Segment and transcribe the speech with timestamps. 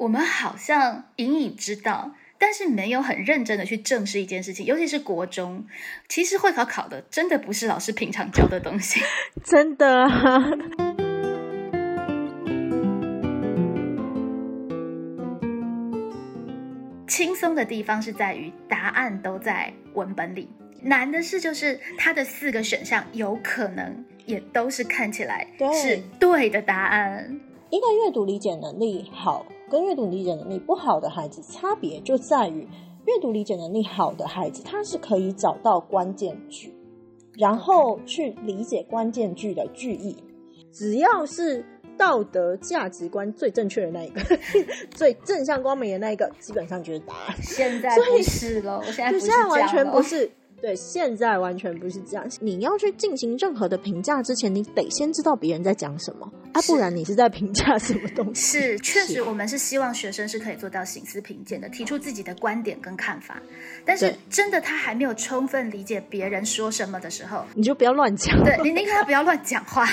[0.00, 5.66] 我们好像隐隐知道，但是没有很认真的去正视一件事情，尤其是国中，
[6.08, 8.98] 其实会考考的真的不是老师平常教的东西，
[9.44, 10.08] 真的。
[17.06, 20.48] 轻松的地方是在于答案都在文本里，
[20.80, 27.38] 难的是就是它的四个选项有可能也都是看起来是对的答案。
[27.68, 32.68] 一个阅读理解能力好跟阅读理解能力不好的孩子，差别就在于
[33.06, 36.74] 阅读理解能力好的孩子，他是可以找到关键句，
[37.38, 40.16] 然后去理解关键句的句意，
[40.72, 41.64] 只要是。
[41.98, 44.22] 道德价值观最正确的那一个，
[44.90, 47.36] 最正向光明的那一个，基本上就是答案。
[47.42, 50.30] 现在不是了，我现在现在完全不是。
[50.60, 52.26] 对，现在完全不是这样。
[52.40, 58.58] 你要去进行任何的评价之前，你得先知道别人在讲什么啊，不然你是在评价什么东西？
[58.60, 63.40] 是， 确实，我们是希望学生是可以做到醒思评鉴的，提出自己的观点跟看法。
[63.86, 68.42] 但是，真的他还没有充分理解别人说什么的时候，你就不要乱讲。
[68.44, 69.86] 对你宁可他不要乱讲话，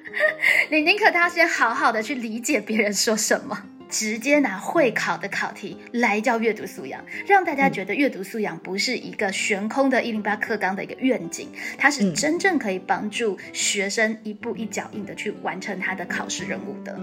[0.70, 3.58] 你宁可他先好好的去理解别人说什么。
[3.88, 11.48] 直接拿会考的考题来教阅读素养，让大家觉得阅读素养不是一个悬空的“一零八课纲”的一个愿景，
[11.78, 16.98] 它是真正可以帮助学生一步一脚印的去完成他的考试任务的。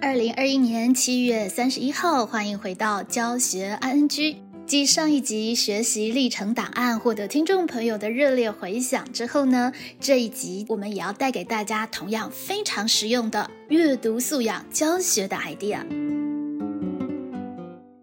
[0.00, 4.51] 二零二一年七月三十一号，欢迎回到教学 ING。
[4.72, 9.70] 继上一集学习历程档案获得听众朋友的热烈回响之后呢，
[10.00, 16.01] 这一集我们也要带给大家同样非常实用的阅读素养教学的 idea。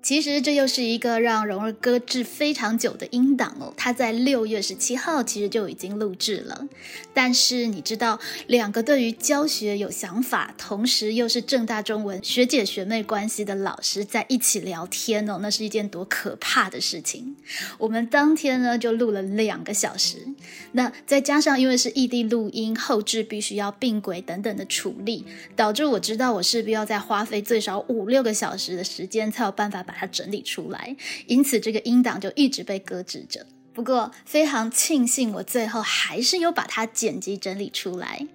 [0.10, 6.68] 其实这又是一个让蓉儿搁置非常久的音档哦，他在六月十七号其实就已经录制了。
[7.14, 17.36] 但是你知道，两个对于教学有想法，同时又是正大中文学姐学妹关系的老师在一起聊天哦，那是一件多可怕的事情。
[17.78, 20.26] 我们当天呢就录了两个小时，
[20.72, 25.24] 那再加上因为是异地录音，后置必须要并轨等等的处理，
[25.56, 29.99] 导致我知道我势必要再花费最少五六个小时的时间，才有办法把。
[30.00, 30.96] 它整理出来，
[31.28, 33.46] 因此这个音档就一直被搁置着。
[33.74, 38.28] 不过非常庆幸，我最后还是有把它剪辑整理出来，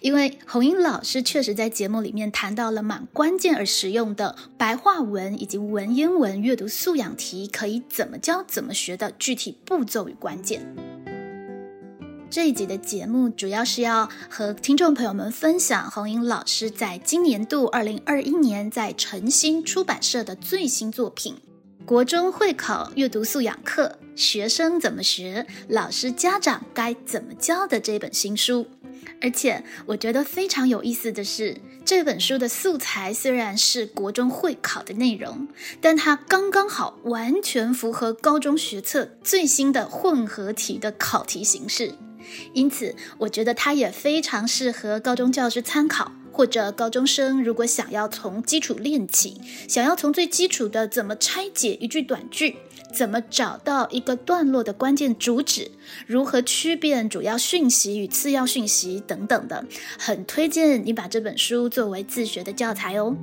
[0.00, 11.01] 因为红英老师确实在节目里面谈到了蛮关键而实用的白话文以及文言文阅读素养题可以怎么教、怎么学的具体步骤与关键。
[12.32, 21.34] 这一集的节目主要是要和听众朋友们分享红英老师在今年度二零二一年在诚心出版社的最新作品
[21.84, 28.66] 《国中会考阅读素养课：学生怎么学，老师家长该怎么教》的这本新书。
[29.20, 35.48] 而且我觉得非常有意思的是，这本书的素材虽然是国中会考的内容，
[35.82, 41.92] 但它刚刚好完全符合高中学测最新的混合题的考题形式。
[42.52, 52.56] 因此，我觉得它也非常适合高中教师参考，或者高中生如果想要从基础练起，想要从最基础的怎么拆解一句短句，
[52.94, 55.70] 怎么找到一个段落的关键主旨，
[56.06, 59.64] 如何区辨主要讯息与次要讯息等等的，
[59.98, 63.16] 很推荐你把这本书作为自学的教材哦。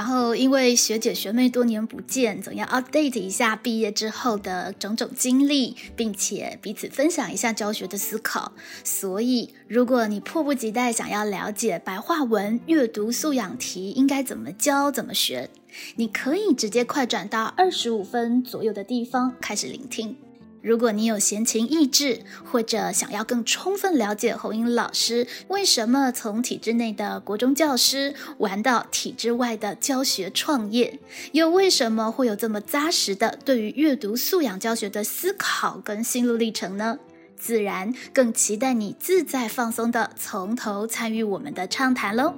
[0.00, 8.52] 然后，因为学姐学妹多年不见，总要 update 一下毕业之后的种种经历，并且彼此分享一下教学的思考。
[8.82, 15.50] 所以，如果你迫不及待想要了解白话文阅读素养题应该怎么教、怎么学，
[15.96, 20.16] 你可以直接快转到二十五分左右的地方开始聆听。
[20.62, 30.98] 如果你有闲情逸致，或者想要更充分了解红英老师为什么从体制内的国中教师玩到体制外的教学创业，
[31.32, 36.98] 又为什么会有这么扎实的对于阅读素养教学的思考跟心路历程呢？
[37.36, 42.34] 自然更期待你自在放松的从头参与我们的畅谈喽。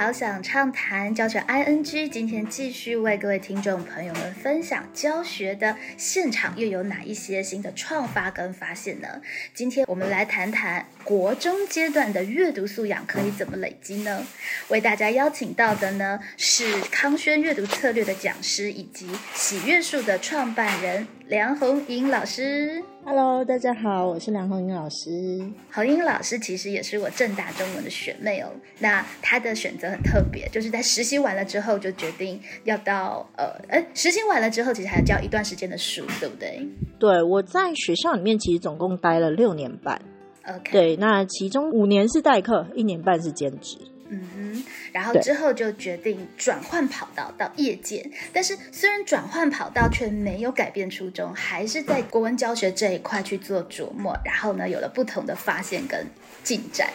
[0.00, 9.20] 好想畅谈教学 ING，今天继续为各位听众朋友们分享教学的现场又有哪一些新的创发跟发现呢？
[9.52, 14.26] 今天我们来谈谈国中阶段的阅读素养可以怎么累积呢？
[14.68, 22.82] 为大家邀请到的呢是康轩阅读策略的讲师以及喜悦树的创办人梁红英老师。
[23.04, 25.08] Hello，大家好，我是梁红英老师。
[25.72, 28.48] 红英老师其实也是我正大中文的学妹哦。
[28.80, 36.66] 那她的选择很特别，就是在实习完了之后就决定要到呃，哎，实习完了之后其实还要教一段时间的书，对不对？
[36.98, 40.02] 对，我在学校里面其实总共待了六年半。
[40.48, 43.78] OK，对，那其中五年是代课，一年半是兼职。
[44.12, 56.04] 嗯哼，然后之后就决定转换跑道到业界，但是虽然转换跑道，却没有改变初衷，还是在国文教学这一块去做琢磨，然后呢，有了不同的发现跟
[56.42, 56.90] 进展。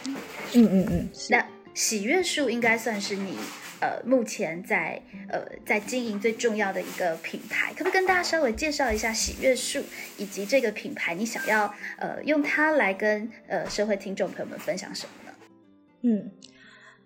[0.53, 3.37] 嗯嗯嗯，那喜悦树应该算是你
[3.79, 9.81] 呃目前在呃在经营最重要的一个品牌，可不可以跟大家稍微介绍一下喜悦树
[10.17, 11.15] 以及这个品牌？
[11.15, 15.37] 你想要呃用它来跟呃社会听众朋友们分享什么呢？
[16.01, 16.31] 嗯。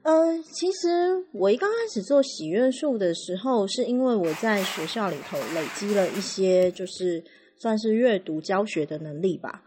[0.10, 7.24] 呃，其实我一刚开始做喜悦树的时候，是因为我在学校里头累积了一些，就是
[7.60, 9.62] 算是阅读教学的能力吧。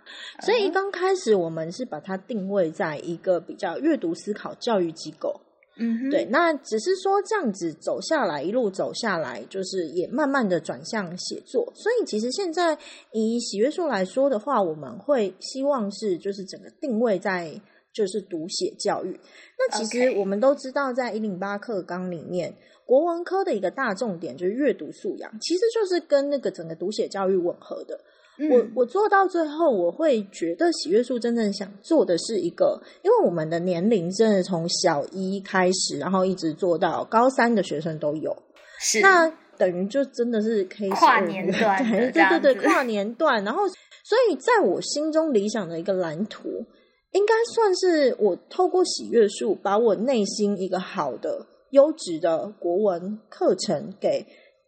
[0.44, 5.32] 所以一刚开始，我们是把它定位在一个比较阅读思考教育机构。
[5.76, 6.24] 嗯，对。
[6.24, 11.72] 那只是说这样子走下来，一路走下来，就是也慢慢的转向写作。
[11.76, 12.76] 所以其实现在
[13.12, 17.62] 以喜悦树来说的话，我们会希望是就是整个定位在。
[17.92, 19.18] 就是读写教育。
[19.58, 22.54] 那其实我们都知道，在一零八课纲里面，
[22.84, 27.98] 国文科的一个大重点就是阅读素养，其实就是跟那个整个读写教育吻合的。
[28.50, 38.36] 我我做到最后，我会觉得喜悦树真正想做的是一个，因为我们的年龄真的从小一开始，然后一直做到高三的学生都有。
[38.80, 43.44] 是，那等于就真的是可以跨年段，对对对，跨年段。
[43.44, 43.68] 然后，
[44.02, 46.48] 所以在我心中理想的一个蓝图。
[47.12, 54.24] 应该算是我透过喜悦树，把我内心一个好的、优质的国文课程给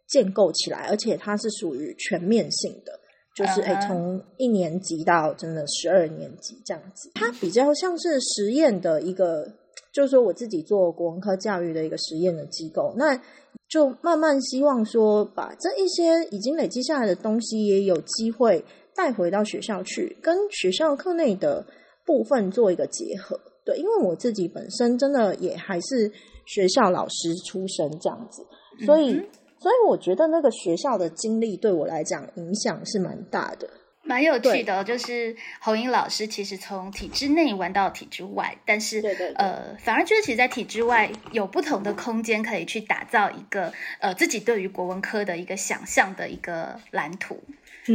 [0.07, 2.99] 建构起来，而且它是属于全面性的，
[3.35, 9.51] 就是哎，从一年级到真的十二年级这样子，它比较像是实验的一个，
[9.91, 13.19] 就是说我自己做国文科教育的一个实验的机构，那
[13.67, 18.63] 就慢慢希望说，把这一些已经累积下来的东西，也有机会
[18.95, 21.65] 带回到学校去，跟学校课内的。
[22.05, 26.11] 部分做一个结合，对，因为我自己本身真的也还是
[26.45, 28.45] 学校老师出身这样子，
[28.85, 29.13] 所以，
[29.59, 33.67] 所以我觉得那个学校的经历对我来讲影响是蛮大的，
[34.03, 34.83] 蛮有趣的。
[34.83, 47.41] 就是侯英老师其实从体制内玩到体制外，但是对对，呃，反而就是其实，在体制外有不同的空间可以去打造一个呃自己对于国文科的一个想象的一个蓝图。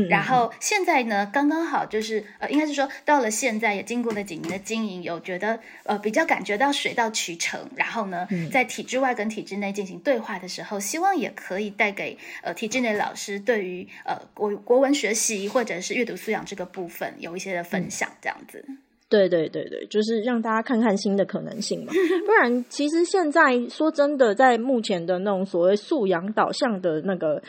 [0.09, 7.61] 然后现在呢，刚刚好就是呃，应该是说到了现在，也经过了几年的经营，有觉得呃比较感觉到水到渠成。
[7.75, 18.65] 然后呢，在体制外跟体制内进行对话的时候，希望也可以带给呃体制内老师对于呃国国文学习或者是阅读素养这个部分有一些的分享，这样子。
[19.09, 21.93] 对对对对，就是让大家看看新的可能性嘛。
[22.25, 27.43] 不然，其实现在说真的，在目前的那种所谓素养导向的那个。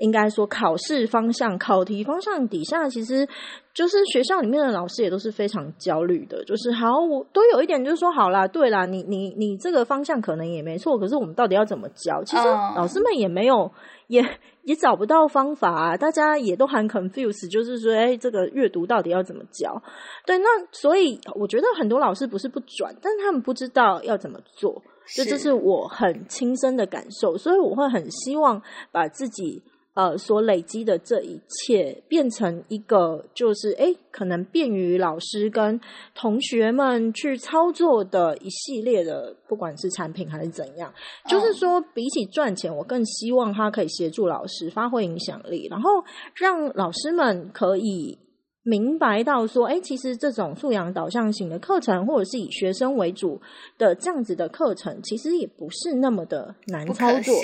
[0.00, 3.28] 应该说，考试方向、考题方向底下，其实
[3.74, 6.42] 就是学校里面的老师也都是非常焦虑的。
[6.46, 12.24] 就是好，我都有一点，就是说，好啦，对啦，你你你这个方向可能也没错，可是我们到底要怎么教？
[12.24, 13.70] 其实老师们也没有，
[14.06, 14.26] 也
[14.62, 15.94] 也找不到方法啊。
[15.94, 19.82] 大家也都很 confused，就是说，哎，这个阅读到底要怎么教？
[20.24, 24.82] 对，那所以我觉得很多老师不是不转，但是他们不知道要怎么做。
[25.14, 29.62] 就这是我很亲身的感受，所以我会很希望把自己。
[29.92, 35.78] 呃，所累积的这一切变成一个，就是哎，可能便于老师跟
[36.14, 40.94] 同学们去操作的一系列的，不管是产品还是怎样，
[41.28, 45.90] 就是说，比起赚钱，我更希望他可以协助老师发挥影响力，然后
[46.36, 48.16] 让老师们可以
[48.62, 53.40] 明白到说，哎，其实这种素养导向型的课程，或者是以学生为主
[53.76, 57.34] 的这样子的课程，其实也不是那么的难操作。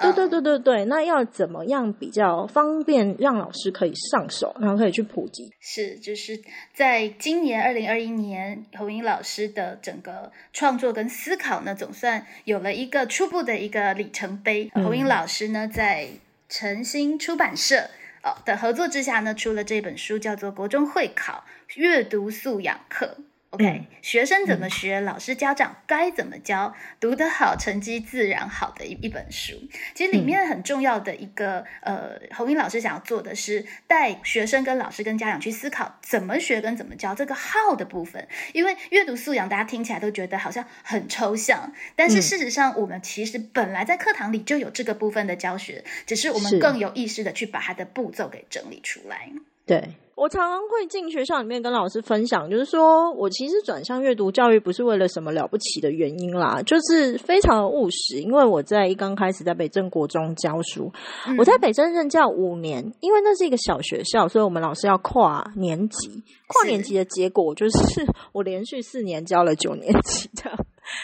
[0.00, 5.52] 对对对对对，那要怎么样比较方便让老师可以上手，然后可以去普及？
[5.60, 6.40] 是，就是
[6.74, 14.70] 在今年二零二一年，侯英老师的整个创作跟思考呢，总算有了一个初步的一个里程碑。
[14.74, 16.08] 侯英老师呢，在
[16.48, 17.90] 诚心出版社
[18.22, 21.44] 哦的合作之下呢，出了这本书，叫做《国中会考
[21.76, 23.16] 阅读素养课》。
[23.50, 29.54] OK，学生怎么学，老师家长该怎么教，读得好，成绩自然好的一一本书。
[29.92, 38.28] 其实里面很重要的一个，呃，红英老师想要做的是带学生跟老师跟家长去思考怎么学跟怎么教这个好的部分。
[38.52, 49.32] 因为阅读素养，大家听起来都觉得好像很抽象，但是事实上，我们其实本来在课堂里就有这个部分的教学，只是我们更有意识的去把它的步骤给整理出来。
[49.66, 49.88] 对。
[50.20, 58.20] 我常常会进学校里面跟老师分享，就是说我其实转向阅读教育不是为了什么了不起的原因啦，就是非常的务实。
[58.20, 60.92] 因为我在一刚开始在北镇国中教书，
[61.38, 70.50] 我在北镇任教五年，因为那是一个小学校，所以我们老师要跨年级，跨年级的结果就是我连续四年教了九年级的。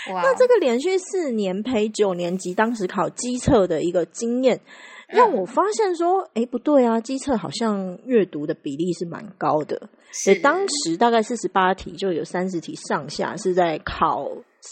[0.08, 4.61] 那这个连续四年陪九年级，当时考基测的一个经验。
[5.08, 9.88] 让我发现说，哎，不对啊，机测好像阅读的比例是蛮高的。
[10.12, 14.28] 所以当时大概四十八题，就有三十题上下是在考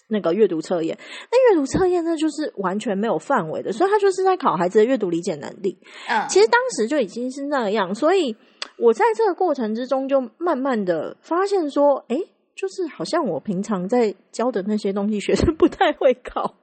[0.08, 0.98] 那个阅读测验。
[1.30, 5.78] 那阅读测验呢，就是完全没有范围的，所以他就是在考孩子的阅读理解能力。
[6.08, 8.34] 嗯，其实当时就已经是那样，所以
[8.78, 12.16] 我在这个过程之中，就慢慢的发现说，哎，
[12.54, 16.54] 就是好像我平常在教的那些东西，学生不太会考。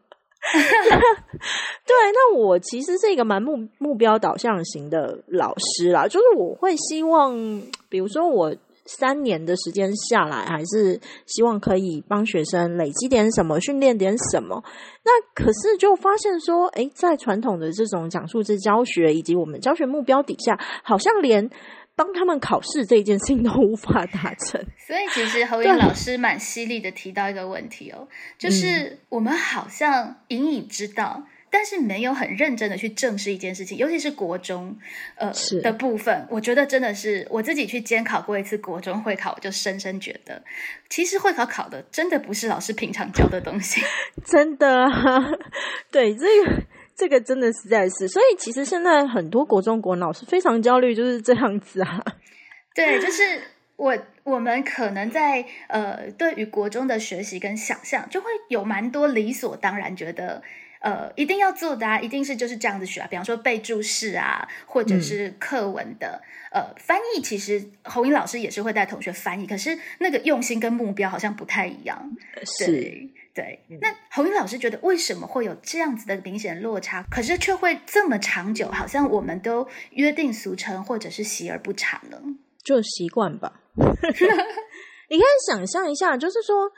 [0.52, 8.56] 对，那我其实是一个蛮目目标导向型的老师啦，就是我会希望，比如说我
[8.86, 14.64] 三年的时间下来，还是希望可以帮学生累积点什么，训练点什么。
[15.04, 21.50] 那可是就发现说，哎，在传统的这种讲述式教学以及我们教学目标底下，好像连。
[21.96, 28.08] 帮他们考试这一件事情都无法达成，所以其实侯 云老师蛮犀利的提到一个问题哦，
[28.38, 34.76] 就是我们好像隐隐知道，但是没有很认真的去正视一件事情，尤其是国中
[35.16, 35.32] 呃
[35.62, 40.42] 的部分，我觉得真的是我自己去监考过一次国中会考，我就深深觉得，
[40.90, 43.82] 其实会考考的真的不是老师平常教的东西，
[44.26, 44.88] 真的，
[45.92, 46.64] 对这个。
[46.96, 52.04] 这个真的实在是，所以其实现在很多国中国老师非常焦虑，就是这样子啊。
[52.76, 53.42] 对，就是
[53.76, 60.42] 我我们可能在呃，对于国中的学习跟想象，就会有蛮多理所当然觉得，
[60.82, 63.08] 呃，一定要做的啊，一定是就是这样子学啊。
[63.10, 66.22] 比方说背注释啊，或者是课文的
[66.52, 72.12] 呃翻译，其实红英老师也是会带同学翻译，可是那个用心跟目标好像不太一样。
[72.46, 73.10] 是。
[73.34, 78.70] 对，那侯英老师觉得为什么会有这样子的明显落差，可是却会这么长久？
[78.70, 82.22] 好像我们都约定俗成，或者是习而不长呢？
[82.62, 83.62] 就习惯吧。
[83.78, 86.70] 你可以想象一下，就是说，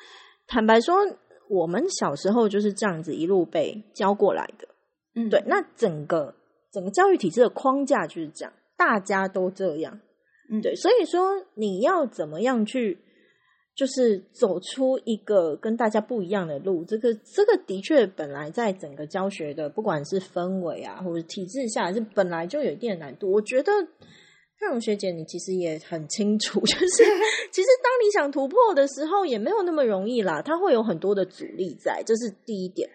[0.45, 1.03] 坦白说，
[1.49, 4.67] 我们小时候就是这样子一路被教过来的。
[5.15, 5.43] 嗯，对。
[5.47, 6.35] 那整个
[6.71, 9.99] 整个教育体制的框架就是这样，大家都这样。
[10.51, 10.75] 嗯，对。
[10.75, 12.99] 所以说，你要怎么样去？
[13.75, 23.31] 就是走出一个跟大家不一样的路，这个这个的确本来在整个教学的不管是氛围啊，或者体制下是本来就有一定的难度。
[23.31, 23.71] 我觉得
[24.63, 26.87] 佩蓉学姐你其实也很清楚， 就是
[27.51, 32.89] 其实当你想突破的时候，也没有那么容易啦，它会有很多的阻力在，这是第一点。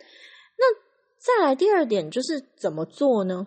[0.57, 0.75] 那
[1.19, 3.47] 再来第二点就是怎么做呢？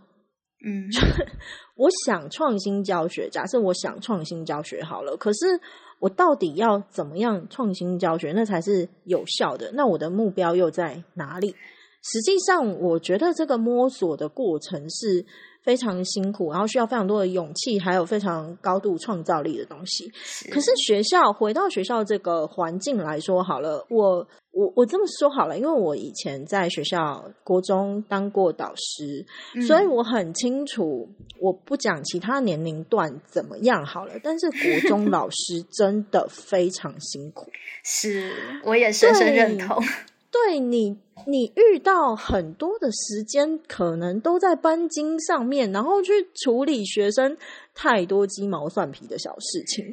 [0.64, 0.86] 嗯，
[1.76, 5.60] 我想创新教学，假设我想创新教学好了，可是。
[6.02, 9.72] 我到底要怎么样创新教学，那才是有效的？
[9.76, 11.56] 那我的目标又在哪里？
[12.02, 15.24] 实际上，我觉得这个摸索的过程是
[15.64, 20.12] 非常辛苦，然后需要非常多的勇气，还有非常高度创造力的东西。
[20.50, 24.28] 可是学校回到学校这个环境来说，好了，我。
[24.54, 29.26] 我我这么说好了，因为我以前在学校国中当过导师，
[29.66, 31.08] 所以我很清楚。
[31.40, 37.50] 我不讲其他年龄段怎么样好了，但是国中 老师真的非常辛苦。
[37.86, 38.34] 是，
[38.66, 39.82] 我也深深认同。
[40.32, 40.98] 对你，
[41.28, 47.36] 你遇到很多的时间，可能都在班经上面，然后去处理学生
[47.76, 49.86] 太多鸡毛蒜皮的小事情。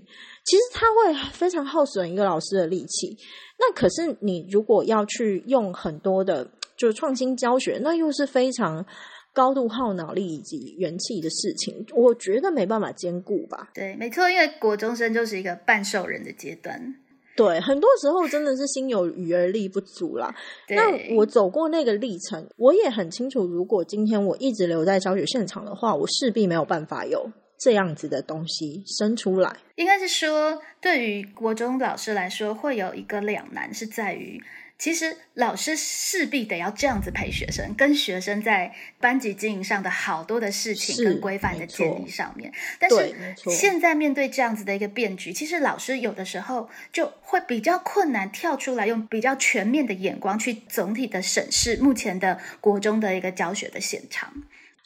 [0.44, 3.16] 其实他会非常耗损一个老师的力气。
[3.58, 8.86] 那可是你如果要去用很多的，就是创新教学，那又是非常
[9.34, 13.70] 高度耗脑力以及元气的事情，我觉得没办法兼顾吧。
[13.74, 16.94] 对，没错，因为国中生就是一个半兽人的阶段。
[17.38, 20.34] 对，很多时候真的是心有余而力不足啦。
[20.68, 27.30] 那我走过那个历程，我也很清楚，如果今天我一直留在教学现场的话，我势必没有办法有。
[27.60, 34.40] 这样子的东西生出来，应该是说，对于国中老师来说，会有一个两难，是在于
[34.78, 42.52] 其实老师势必得要这样子陪学生，跟学生在班级经营上的好多的事情跟规范的建立上面。
[42.78, 43.12] 但是
[43.50, 54.32] 现在面对这样子的一个变局，其实老师有的时候就会比较困难，跳出来用比较全面的眼光去总体的审视目前的国中的一个教学的现场。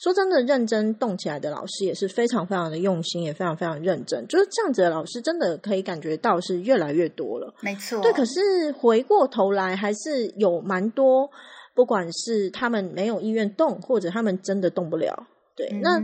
[0.03, 4.27] 说真的，认真动起来的老师也是非常非常的用心，也非常非常认真。
[4.27, 7.53] 就是这样子的老师，真的可以感觉到是越来越多了。
[7.61, 8.11] 没错，对。
[8.11, 11.29] 可是回过头来，还是有蛮多，
[11.73, 15.25] 不管是他们没有意愿动，或者他们真的动不了。
[15.55, 15.97] 对，那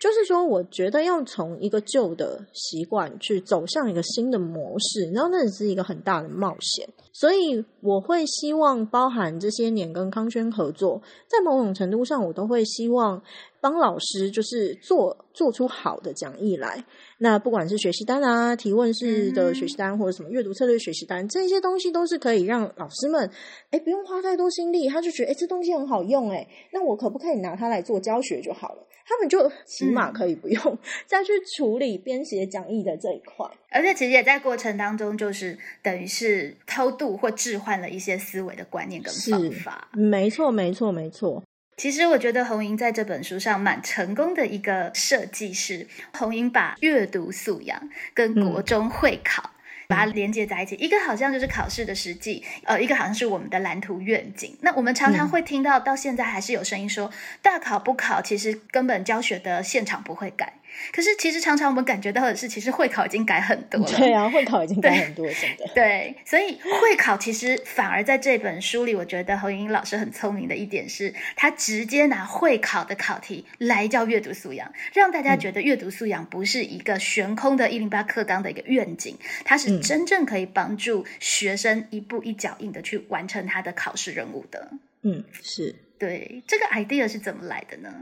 [0.00, 6.88] 就是说，我觉得要从一个旧的习惯去走向一个新的模式，然后那是一个很大的冒险。
[7.12, 13.22] 所以我会希望包含这些年跟康轩合作，在某种程度上，我都会希望
[13.60, 16.82] 帮老师就是做做出好的讲义来。
[17.22, 23.30] 那不管是学习单啊、提问式的学习单，或者什么阅读策略学习单，这些东西都是可以让老师们
[23.70, 28.86] 哎不用花太多心力，他就觉得哎这东西很好用哎，那我可不可以拿它来做教学就好了？
[29.06, 33.44] 他们就起码可以不用再去处理编写讲义的这一块。
[33.68, 39.90] 而且其实也在过程当中，就是等于是偷渡或置换了一些思维的观念跟方法。
[39.94, 41.42] 没错，没错，没错。
[41.80, 49.52] 其实我觉得红英在这本书上蛮成功的一个设计是，红英把阅读素养跟国中会考。
[49.88, 54.56] 把它连接在一起，一个好像就是考试的实际，呃，一个好像是我们的蓝图愿景。
[54.60, 57.10] 那我们常常会听到，到现在还是有声音说，
[57.42, 60.59] 大考不考，其实根本教学的现场不会改。
[60.92, 63.96] 可是，其实常常我们感觉到的是，其实会考已经改很多了。
[63.96, 65.66] 对啊，会考已经改很多，真的。
[65.74, 84.70] 对，所以会考其实反而在这本书里，我觉得侯莹莹老师很聪明的一点是，他直接拿会考的考题来教阅读素养，让大家觉得阅读素养不是一个悬空的“一零八课纲”的一个愿景，它是真正可以帮助学生一步一脚印的去完成他的考试任务的。
[85.02, 86.42] 嗯，是对。
[86.46, 87.94] 这个 idea 是怎么来的呢？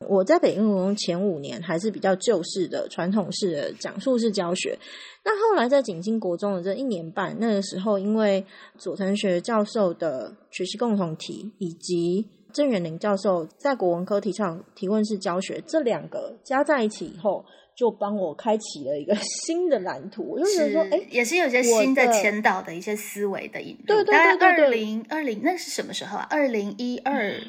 [0.00, 4.78] 我在北英国中前五年还是比较旧式的传统式的讲述式教学，
[5.24, 8.44] 那后来在景星国中的这一年半，那个时候因为
[8.76, 20.32] 佐藤学教授的学习共同体以及郑元林教授在国文科提倡提问式教学，这两个加在一起以后，就帮我开启了一个新的蓝图。
[20.32, 23.86] 我就觉得说，哎，也是有些新的前导的一些思维的引入。
[23.86, 26.26] 对对对对，二零二零那是什么时候啊？
[26.30, 27.40] 二零一二。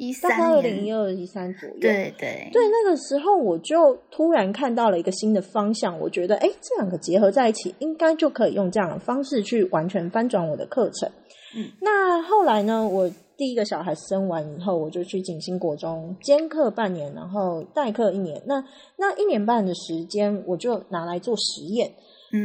[0.00, 11.06] 一三二零一二一三左右，对对对，那个时候我就突然看到了一个新的方向，我觉得哎，这两个结合在一起，应该就可以用这样的方式去完全翻转我的课程。
[11.54, 18.40] 嗯，那后来呢，我第一个小孩生完以后，我就去景星国中兼课半年，然后代课一年。
[18.46, 18.64] 那
[18.96, 21.92] 那一年半的时间，我就拿来做实验。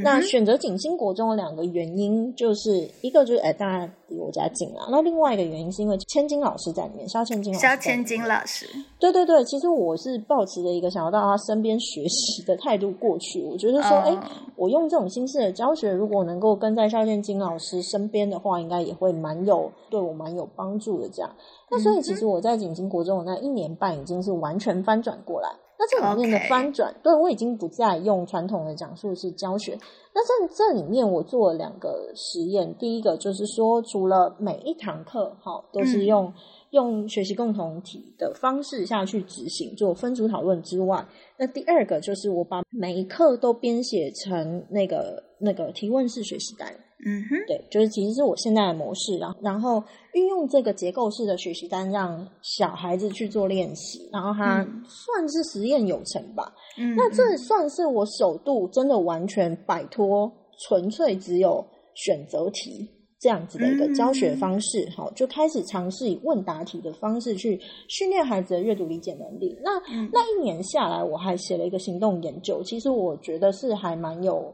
[0.03, 4.87] 那选择景星国中的两个原因，就是一个就是哎，当然离我家近啊。
[4.89, 7.67] 那另外一个原因是因为千金老师在里面，肖千金老师。
[7.67, 8.65] 肖千金老师，
[8.99, 13.43] 对对对，其实我是抱持着一个想要到他身边学习的态度过去。
[13.43, 14.17] 我觉得说，哎，
[14.55, 21.09] 我用这种新式的教学，如果能够跟在肖千金老师身边的话，应该也会蛮有对我蛮有帮助的。
[21.09, 21.35] 这样，
[21.69, 25.49] 那所以其实我在景星国中的那一年半，已经是完全翻转过来。
[25.77, 29.77] 那这里面的翻转，对我已经不再用传统的讲述式教学。
[30.13, 32.73] 那在这里面，我做了两个实验。
[32.77, 36.33] 第一个就是说，除了每一堂课哈都是用
[36.69, 41.05] 用学习共同体的方式下去执行做分组讨论之外，
[41.37, 46.73] 那第二个就是我把每一课都编写成那个那个提问式学习单。
[47.05, 56.53] 嗯哼，对，就是其实是我现在的模式，然后然后运用这个结构式的学习单，让小孩子去做练习，然后他算是实验有成吧。
[56.79, 60.31] 嗯，那这算是我首度真的完全摆脱
[60.65, 61.63] 纯粹只有
[61.95, 69.55] 选择题这样子的一个教学方式，好，就开始尝试以问答题的方式去训练孩子的阅读理解能力。
[69.61, 69.71] 那
[70.11, 74.51] 那一年下来，我还写了一个行动研究，其实我觉得是还蛮有。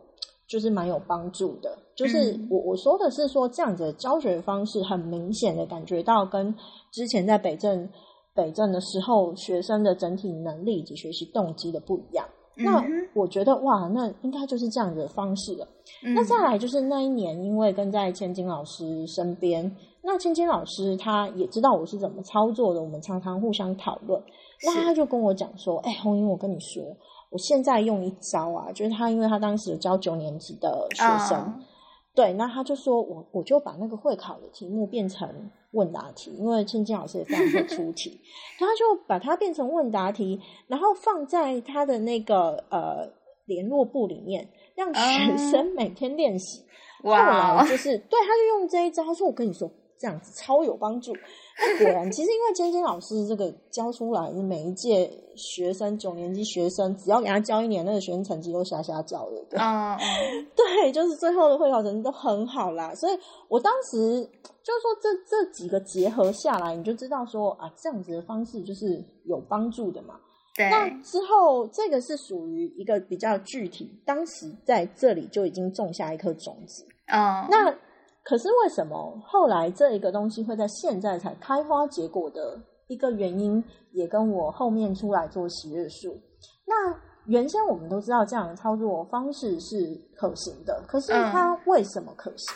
[0.52, 6.54] 就是蛮有帮助的，就是我我说的是说这样子的教学方式，很明显的感觉到跟
[6.92, 7.90] 之前在北镇
[8.36, 12.26] 北镇的时候，学生的整体能力以及学习动机的不一样。
[12.58, 12.84] 那
[13.14, 15.66] 我觉得哇，那应该就是这样子的方式了。
[16.14, 24.22] 那再来就是那一年，因为跟在千金老师身边，那千金老师他也知道我是怎么操作的，我们常常互相讨论。
[24.66, 26.84] 那他就跟我讲说：“哎，红英，我跟你说。”
[27.32, 31.60] 我现在用一招啊，就是他，因为他当时教九年级的学生，
[32.14, 38.20] 对，那他就说我我就把那个会考的题目变成问答题，因为千金老师也非常会出题，
[38.60, 43.10] 他就把它变成问答题，然后放在他的那个呃
[43.46, 46.66] 联络簿里面，让学生每天练习。
[47.02, 51.14] 后来就是对，他就用这一招，他说：“我跟你说。”这样子超有帮助。
[51.64, 59.36] 那果然，其实因为尖尖老师这个教出来，每一届学生九年级学生，只要给他教一年，那个学生成绩都瞎瞎教的。
[59.48, 59.60] 对，
[60.58, 62.96] 对，就是最后的会考成绩都很好啦。
[62.96, 63.98] 所以我当时
[64.64, 70.16] 就是说，这这几个结合下来，你就知道说啊，这样子的方式就是有帮助的嘛。
[70.56, 70.68] 对。
[70.70, 76.88] 那之后，这个是属于一个比较具体，当时在这里就已经种下一颗种子。
[77.06, 77.46] 嗯。
[77.52, 77.72] 那。
[78.24, 86.16] 可是为什么后来这一个东西会在现在才开花结果的一个原因，也跟我后面出来做喜悦树。
[86.66, 89.76] 那原先我们都知道这样的操作方式是
[90.16, 92.56] 可行的，可是它为什么可行？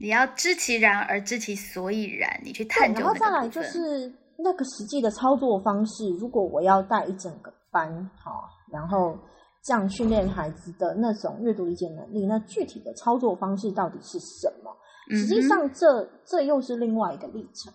[0.00, 3.00] 你要知其然而知其所以然，你去探究。
[3.00, 9.18] 然后再来就是那个实际的操作方式，如果我要带一整个班，好，然后
[9.62, 14.70] 这样训练孩子的那种阅读理解能力，那具体的操作方式到底是什么？
[15.10, 17.72] 实际上，这这又是另外一个历程，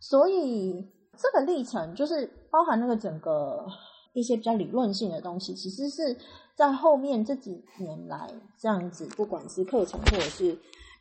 [0.00, 0.84] 所以
[1.16, 3.64] 这个历程就是包含那个整个
[4.12, 6.16] 一些比较理论性的东西，其实是
[6.54, 10.58] 在后面这几年来这样子，不管是课程或者是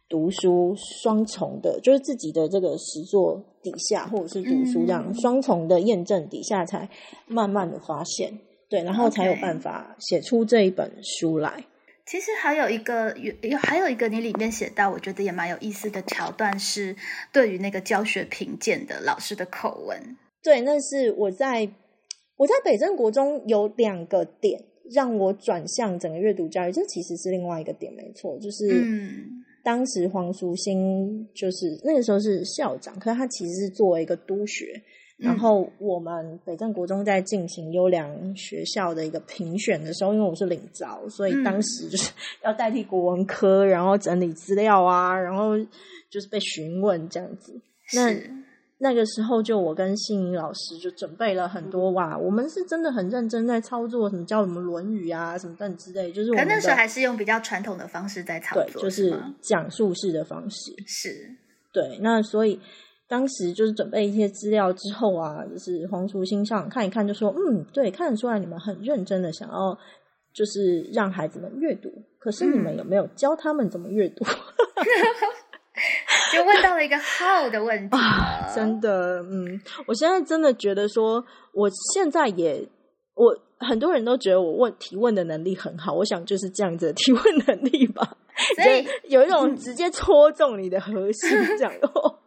[0.08, 6.90] 读书双重的，就是自己的这个实作底下，或者是读书这样双重的验证底下，才
[7.28, 11.66] 慢慢的发现，对，然后才有办法写出这一本书来。
[12.06, 16.96] 其实还有一个有有还有一个你里面写到，我觉得也蛮有意思的桥段是
[17.34, 20.16] 对于那个教学评鉴的老师的口吻。
[20.44, 21.68] 对，那是我在
[22.38, 24.64] 我在北镇国中有两个点
[24.94, 28.86] 让我转向整个阅读教育，这其实是另外一个点，没错，就是
[29.64, 34.80] 当时黄淑欣就是那个时候是校长，可是他其实是作为一个督学。
[35.18, 42.12] 然后我们北镇国中在进行优良学校的一个评选的时候，因为我是领招，所以当时就是
[42.44, 45.58] 要代替国文科，然后整理资料啊，然后
[46.10, 47.58] 就是被询问这样子。
[47.94, 48.14] 那
[48.80, 60.74] 那个时候，就我跟信怡老师就准备了很多哇，我们是真的很认真在操作，什么教什么《论语》啊，什么等之类，就是我们那时候还是用比较传统的方式在操作，就是讲述式的方式。
[60.86, 61.32] 是
[61.72, 62.60] 对，那所以。
[63.08, 69.78] 当时就是准备一些资料之后啊，就是黄楚欣上看一看，就说：“嗯，对，看得出来你们很认真的想要，
[70.34, 71.92] 就是让孩子们阅读。
[72.18, 74.26] 可是你们有没有教他们怎么阅读？”
[76.34, 77.98] 就问到了一个 how 的问题。
[78.56, 82.68] 真的，嗯，我现在真的觉得说，我现在也，
[83.14, 88.18] 我很多人都觉得我问提问的能力很好，我想就是这样子的提问能力吧，
[88.64, 92.20] 所以有一种直接戳中你的核心这样的话。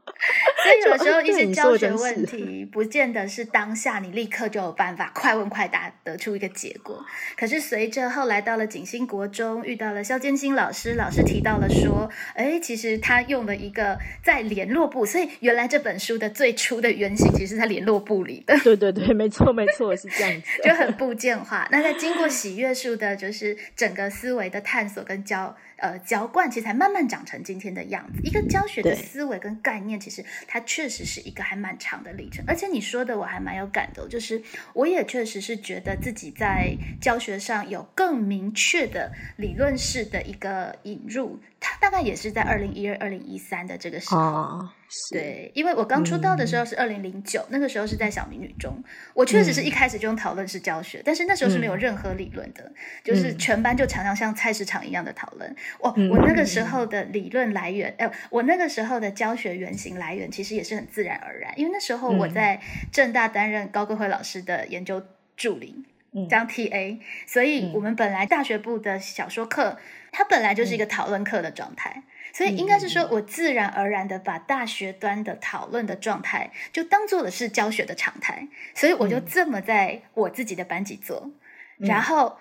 [0.63, 7.05] 所以有时候一些教学问题，不见得是当下你立刻就有办法快问快答得出一个结果。
[7.37, 18.59] 可是随着后来到了景兴国中，遇到了肖建新老师，老师提到了说，哎，其实他用了一个在联络部，所以原来这本书的最初的原型其实是在联络部里的。
[18.65, 21.69] 对对对，没错没错，是这样子， 就很部件化。
[21.71, 25.57] 那在经过喜悦树的，就是整个思维的探索跟教。
[25.81, 28.21] 呃，浇灌其实才慢慢长成今天的样子。
[28.25, 32.43] 一个教学的思维跟概念，其实它确实是一个还蛮长的历程。
[32.49, 41.39] 而且你说的我还蛮有感的，就是我也确实是觉得自己在教学上有更明确的理论式的一个引入。
[41.71, 44.69] 它大概也是在二零一二、二零一三的这个时候。
[45.13, 52.73] 对，因为我刚出道的时候是二零零九，那个时候是在小明女中，我确实是一开始就用讨论式教学，但是那时候是没有任何理论的，
[53.05, 55.55] 就是全班就常常像菜市场一样的讨论。
[55.79, 62.59] 我我那个时候的理论来源，呃，我那个时候的教学原型来源其实也是很自然而然，因为那时候我在
[62.91, 65.03] 正大担任高贵辉老师的研究
[65.37, 65.85] 助理，
[66.29, 69.79] 当 TA，所以我们本来大学部的小说课，
[70.13, 72.03] 它本来就是一个讨论课的状态。
[72.31, 81.31] 所以应该是说，我自然而然的把大学端的讨论的状态，就当做的是教学的常态，所以我就这么在我自己的班级做，
[81.79, 82.39] 然后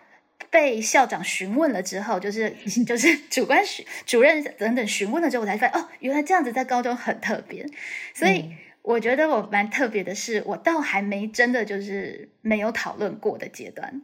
[0.51, 2.49] 被校长询问了之后，就是
[2.85, 3.63] 就是主观
[4.05, 7.65] 主任等等询问了之后，我才发现哦，原来这样子在高中很特别。
[8.13, 8.53] 所以
[8.87, 14.01] 我觉得我蛮特别的是，我倒还没真的就是没有讨论过的阶段。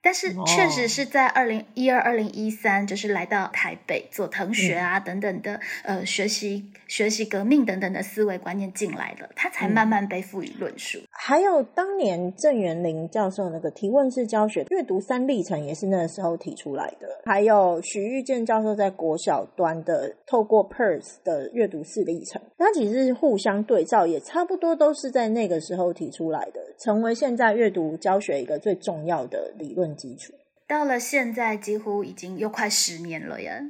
[0.00, 11.00] 但是确实是在二零一二、二零一三，就是来到台北做腾学啊等等的，呃，学习学习革命等等的思维观念进来了，他才慢慢被赋予论述。
[11.24, 17.06] 还有当年郑元林教授那个提问式教学阅读三历程，也是那个时候提出来的。
[17.24, 29.94] 还有许玉健教授在国小端的透过 PERS 的阅读四历程，它其实是互相对照，也差不多都是在那个时候提出来的，成为现在阅读教学一个最重要的理论。
[29.94, 30.32] 基础
[30.66, 33.62] 到了现在，几乎已经又快十年了耶。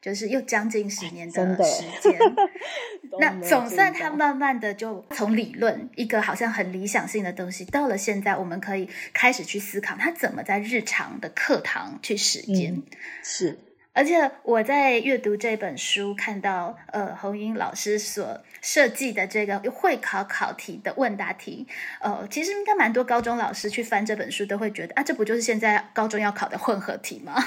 [0.00, 2.18] 就是又将近十年的时间。
[3.20, 12.74] 那总算他慢慢的就从理论一个好像很理想性的东西，到了现在，我们可以开始去思考他怎么在日常的课堂去实践。
[12.74, 12.82] 嗯
[13.22, 13.58] 是
[13.92, 21.66] 而且我在阅读这本书，看到呃红英老师所设计的这个会考考题的问答题，
[22.00, 27.42] 呃，其实应该蛮多高中老师去翻这本书都会觉得啊，这不就是现在高中要考的混合题吗？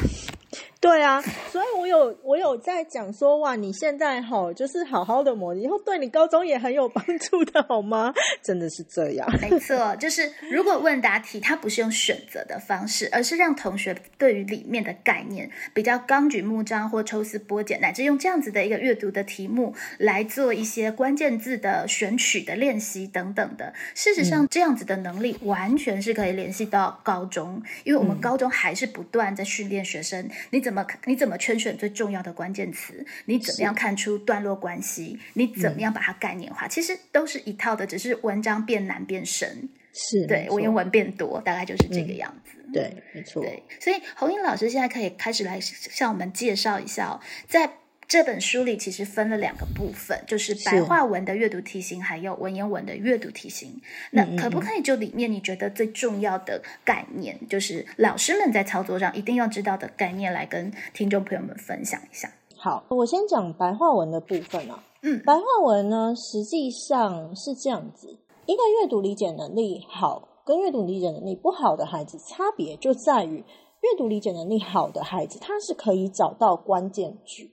[0.83, 8.13] 对啊，所以我有我有在讲说，哇，你现在好就是好好的磨，以后对你高中也很有帮助的，好吗？
[8.43, 23.73] 真的是这样，没错，就是如果问答题它不是用选择的方式，而是让同学对于里面的概念比较纲举目张或抽丝剥茧，乃至用这样子的一个阅读的题目来做一些关键字的选取的练习等等的。
[23.95, 30.72] 事实上，这样子的能力完全是可以联系到高中，因为我们高中还是不断在训练学生，你怎么
[31.05, 39.69] 你怎么圈选最重要的关键词，你怎么样看出段落关系，你怎么样把它概念化，其实都是一套的，只是文章变难变深。
[39.95, 42.57] 是对，文言文变多，大概就是这个样子。
[42.73, 47.69] 对，没错，对，所以红英老师现在可以开始来向我们介绍一下、哦，在
[48.07, 53.81] 这本书里其实分了两个部分，就是白话文的阅读题型，还有文言文的阅读题型。
[54.11, 62.31] 那可不可以就里面你觉得最重要的概念，就是老师们在操作上一定要知道的概念，来跟听众朋友们分享一下？
[62.57, 64.83] 好，我先讲白话文的部分啊。
[65.01, 68.07] 嗯白话文呢，实际上是这样子：
[68.45, 77.51] 一个阅读理解能力好跟阅读理解能力不好的孩子，差别就在于阅读理解能力好的孩子，他是可以找到关键句，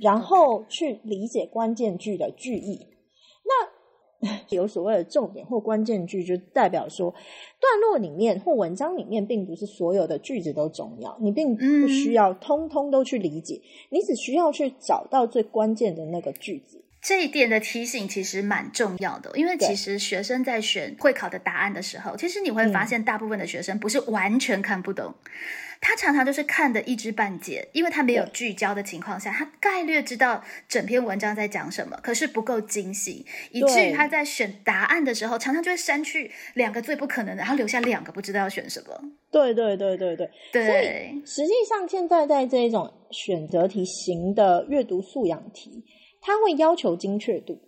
[0.00, 2.86] 然后去理解关键句的句意。
[3.44, 3.80] 那
[4.50, 16.84] 有所谓的重点或关键句，就代表说段落里面或文章里面，并不是所有的句子都重要，你并不需要通通都去理解，你只需要去找到最关键的那个句子。
[17.02, 25.14] 这一点的提醒其实蛮重要的，因为其实学生在选会考的答案的时候，其实你会发现大部分的学生不是完全看不懂，
[25.80, 38.94] 他常常就是看的一知半解，因为他没有聚焦的情况下，他概略知道整篇文章在讲什么，可是不够精细，以至于他在选答案的时候，常常就会删去两个最不可能的，然后留下两个不知道要选什么。
[39.32, 45.82] 对对对对对，对，实际上现在在这一种选择题型的阅读素养题，
[46.20, 47.58] 它会要求精确度。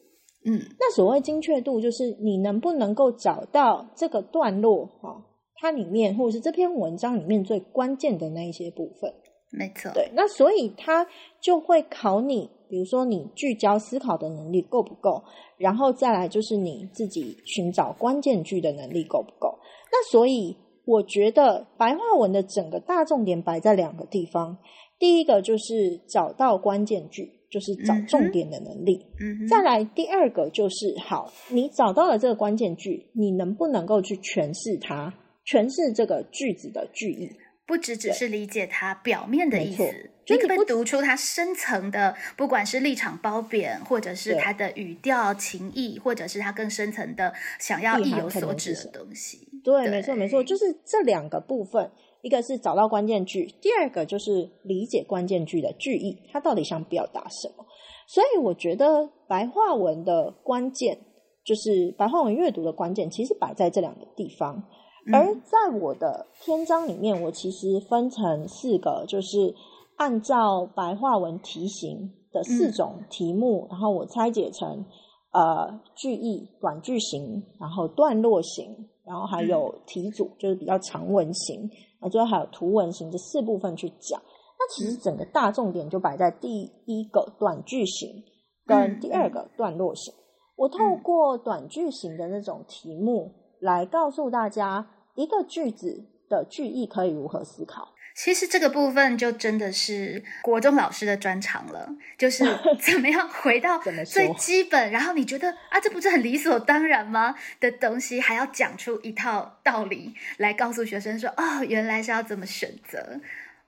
[0.45, 9.15] 嗯，那所谓精确度，就是你能不能够找到这个段落哈、它里面或者是这篇文章里面最关键的那一些部分。
[9.51, 9.93] 没错。
[9.95, 11.07] 对，那所以它
[11.41, 15.23] 就会考你，比如说你聚焦思考的能力够不够，
[15.59, 19.57] 然后再来就是你自己寻找关键句的能力够不够。
[19.93, 24.59] 那所以我觉得白话文的整个大重点摆在两个地方，
[24.99, 29.07] 第一个就是找到关键句，就是找重点的能力。
[29.47, 35.13] 再来第二个就是，好，你找到了这个关键句，你能不能够去诠释它，
[35.47, 37.31] 诠释这个句子的句意？
[37.65, 39.85] 不只只是理解它表面的意思，
[40.29, 49.49] 你可不可以就你不读出它深层的，不管是立场褒贬，或者是它的语调、情意，或者是它更深层的想要意有所指的东西。
[49.63, 51.89] 对，对没错，没错，就是这两个部分，
[52.23, 57.67] 一个是找到关键句，第二个就是理解关键句的句意，它到底想表达什么。
[58.09, 60.99] 所以我觉得白话文的关键，
[61.45, 64.57] 就是白话文阅读的关键，其实摆在这两个地方。
[65.05, 69.53] 嗯而在我的篇章里面，我其实分成四个，就是
[69.97, 74.87] 按照白话文题型的四嗯种题目，然后我拆解成
[75.33, 81.69] 呃句意、短句型，然后段落型，然后还有题组，就是比较长文型，
[82.03, 84.21] 啊，最后还有图文型这四部分去讲。
[84.59, 88.23] 那其实整个大重点就摆在第一个短句型
[88.67, 90.13] 跟第二个段落型。
[90.57, 97.89] 我透过短句型的那种题目来告诉大家，一个句子的句意可以如何思考。
[98.15, 102.45] 其实这个部分就真的是国中老师的专长了，就是
[102.81, 113.21] 怎么样回到最基本，然后你觉得啊，这不是很理所当然吗的东西，还要讲出一套道理来告诉学生说，哦，原来是要怎么选择。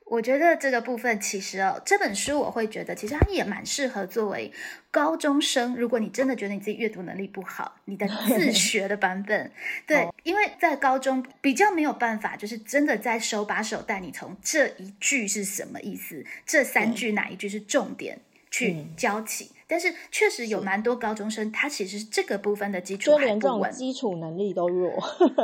[0.05, 4.53] 我觉得这个部分其实哦，这本书我会觉得其实它也蛮适合作为
[4.91, 5.75] 高中生。
[5.77, 9.51] 如果你真的觉得你自己阅读能力不好，你的 自学的版本，
[9.87, 18.21] 对，因为在高中比较没有办法，就是真的在手把手带你从这一句是什么意思，这三句哪一句是重点
[18.55, 19.51] 去嗯教起。
[19.67, 23.73] 但是确实有蛮多高中生，他其实这个部分的基础就连这种还不稳。
[23.73, 24.93] 基础能力都弱。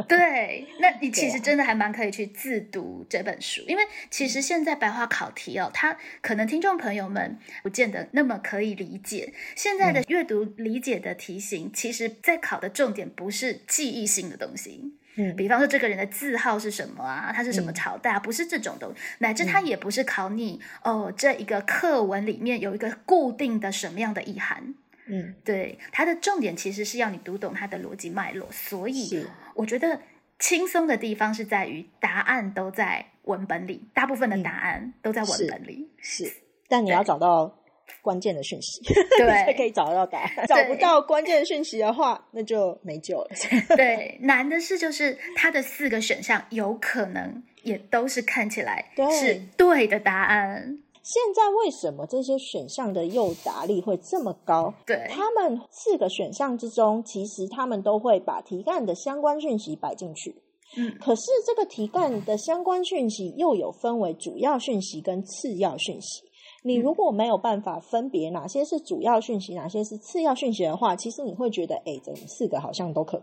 [0.07, 9.33] 对，那你其实真的还蛮可以去自读这本书，因为其实现在白话考题哦，它可能听众朋友们不见得那么可以理解。
[9.57, 15.35] 现在嗯的阅读理解的题型，其实在考的重点不是记忆性的东西，嗯。
[15.37, 17.75] 比方说这个人的字号是什么啊，他是什么嗯。
[17.75, 24.75] 朝代啊，不是这种东西，乃至他也不是考你哦，这一个课文里面有一个固定的什么样的意涵。
[25.13, 30.01] 嗯，对，它的重点其实是要你读懂它的逻辑脉络，所以我觉得
[30.39, 35.91] 轻松的地方是在于答案都在文本里，大部分的答案都在文本里。
[35.99, 36.33] 是，
[36.69, 37.60] 但你要找到
[38.03, 38.83] 关键的讯息，
[39.19, 40.47] 对 才可以找得到答案。
[40.47, 43.29] 找不到关键讯息的话，那就没救了。
[43.77, 50.79] 对，难的是就是它的四个选项有可能也都是看起来对是对的答案。
[51.03, 54.73] 现在为什么这些选项的诱答力会这么高？
[54.85, 60.37] 对，他们四个选项之中，其实他们都会把题干的相关讯息摆进去。
[60.77, 66.23] 嗯，可是这个题干的相关讯息又有分为主要讯息跟次要讯息。
[66.63, 73.21] 你如果没有办法分别哪些是主要讯息，哪些是次要讯息的话，其实你会觉得，哎，这四个好像都可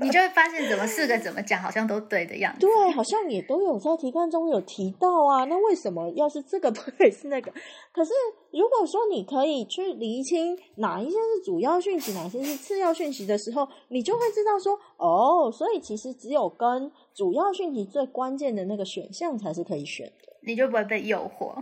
[0.00, 2.60] 你就会发现怎么四个怎么讲好像都对的样子。
[2.60, 5.44] 对，好像也都有在题干中有提到啊。
[5.44, 7.52] 那为什么要是这个不可以是那个？
[7.92, 8.12] 可是
[8.50, 20.32] 如果说你可以去厘清哪一些是主要讯息，哪些是次要讯息的时候，你就会知道说，哦，所以其实只有跟主要讯息最关键的那个选项才是可以选的。
[20.42, 21.54] 你就不会被诱惑。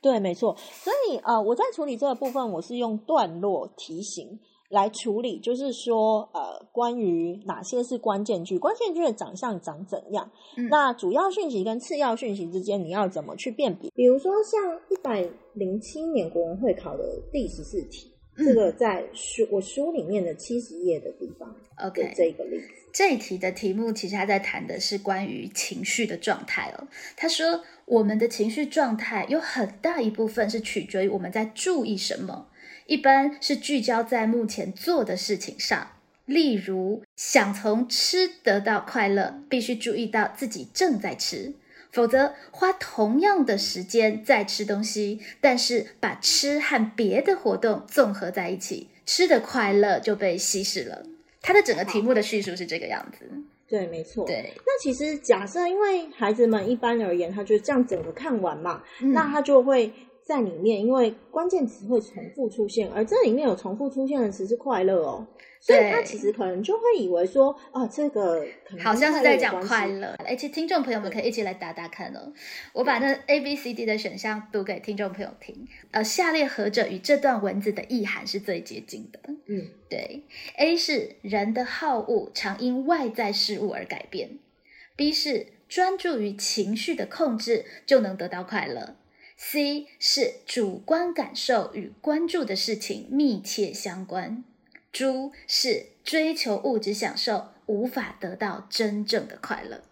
[0.00, 0.56] 对，没错。
[0.56, 4.38] 所以呃，我在处理这个部分，我是用段落题型
[4.70, 13.90] 来处理，就是说呃，关于哪些是关键句，关键句的长相长怎样，嗯那主要讯息跟次要讯息之间你要怎么去辨别？
[13.94, 22.68] 比如说像一百零七年国文会考的第十四题，嗯这个在书我书里面的七十页的地方 OK，这个例子。
[22.92, 26.86] 这一题的题目其实他在谈的是关于情绪的状态哦。
[27.16, 32.48] 他说，我们的情绪状态有很大一部分是取决于我们在注意什么，
[32.86, 35.88] 一般是聚焦在目前做的事情上。
[36.24, 41.54] 例如，想从吃得到快乐，必须注意到自己正在吃，
[41.98, 51.02] 否则花同样的时间在吃东西，但是把吃和别的活动综合在一起，吃的快乐就被稀释了。
[51.42, 53.28] 它的整个题目的叙述是这个样子。
[53.66, 54.24] 对，没错。
[54.24, 59.92] 对，那其实假设，因为孩子们一般而言，他就这样整个看完嘛，嗯那他就会
[60.24, 65.26] 在里面，因为关键词会重复出现，而这里面有重复出现的词是快乐哦，
[65.60, 69.58] 所以他其实可能就会以为说，哦，这个可能好像是在讲。
[69.66, 70.14] 快乐。
[70.26, 72.32] 而且听众朋友们可以一起来打打看哦。
[72.72, 75.66] 我把那 A、B、C、D 的选项读给听众朋友听。
[75.90, 79.20] 呃，下列何者与这段文字的意涵是最接近的？
[79.46, 80.22] 嗯，对
[80.56, 84.38] ，A 是人的好恶常因外在事物而改变
[84.96, 88.96] ；B 是专注于情绪的控制就能得到快乐
[89.38, 94.44] ；C 是主观感受与关注的事情密切相关
[94.92, 99.82] ；D 是追求物质享受无法得到真正的快乐。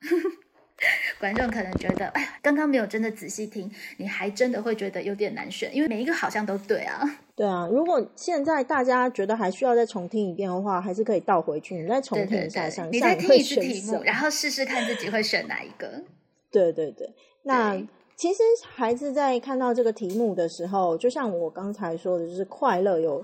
[1.20, 7.02] 观众可能觉得，哎呀，刚刚没有真的仔细听，你还真的会觉得有点难选，因为每一个好像都对啊。
[7.36, 16.02] 对啊，如果现在大家觉得还需要再重听一遍的话，还是可以倒回去，你再重听一下，对想，再听一次题目，然后试试看自己会选哪一个。
[16.50, 18.38] 对对对，那对其实
[18.74, 23.22] 孩子在看到这个题目的时候，就像我刚才说的，就是快乐有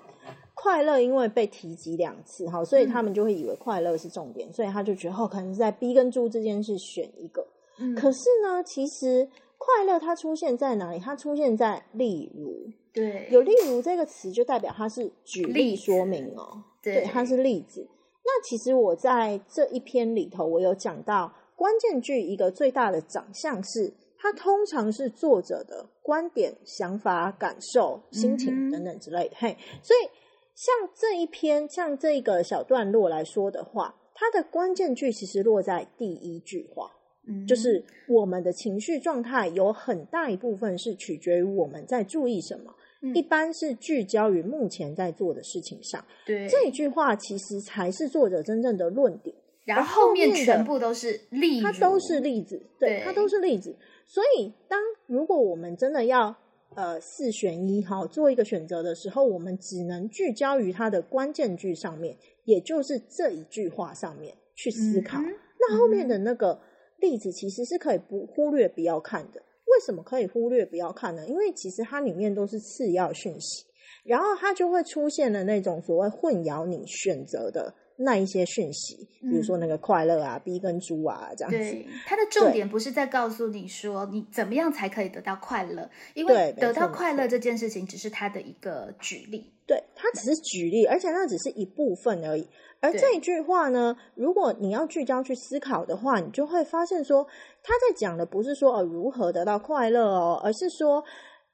[0.58, 7.46] 快乐，因为被提及两次，哈，所以他们就会以为快乐是重点，所以他就觉得哦，可能是在 B 跟猪之间是选一个。
[7.78, 10.98] 嗯可是呢，其实快乐它出现在哪里？
[10.98, 16.64] 它出现在例如，对，有例如这个词，就代表它是举例说明哦。
[16.82, 17.86] 对它是例子。
[18.24, 29.36] 那其实我在这一篇里头，我有讲到关键句一个最大的长相是，它通常是作者的观点、想法、感受、心情等等之类的。
[29.36, 30.08] 嘿，所以
[30.56, 36.90] 像这一篇，像这个小段落来说的话，它的关键句其实落在第一句话。
[37.28, 46.02] 嗯就是我们的情绪状态有很大一部分是取决于我们在注意什么，嗯一般是聚焦于目前在做的事情上。
[46.24, 53.76] 对这一句话其实才是作者真正的论点，然后后面全部都是例子，它都是例子，对，对它都是例子。
[54.06, 56.32] 所以，当如果我们真的要
[56.74, 65.18] 呃四选一哈做一个选择的时候，我们只能聚焦于它的关键句上面，也就是这一句话上面去思考。
[65.20, 66.60] 嗯那后面的那个
[67.00, 69.40] 例子其实是可以不忽略不要看的。
[69.40, 71.26] 为什么可以忽略不要看呢？
[71.26, 73.64] 因为其实它里面都是次要讯息。
[74.04, 81.58] 然后它就会出现了那种所谓混淆你选择的那一些讯息，比如说那个快乐啊、B 跟猪啊这样子。
[81.58, 89.52] 对，它的重点不是在告诉你说你怎么样才可以得到快乐，因为得到快乐这件事情只是它的一个举例。
[89.66, 92.46] 对，它只是举例，而且那只是一部分而已。
[92.78, 97.26] 而这一句话呢，如果你要聚焦去思考的话，你就会发现说，
[97.64, 101.02] 他在讲的不是说呃如何得到快乐哦，而是说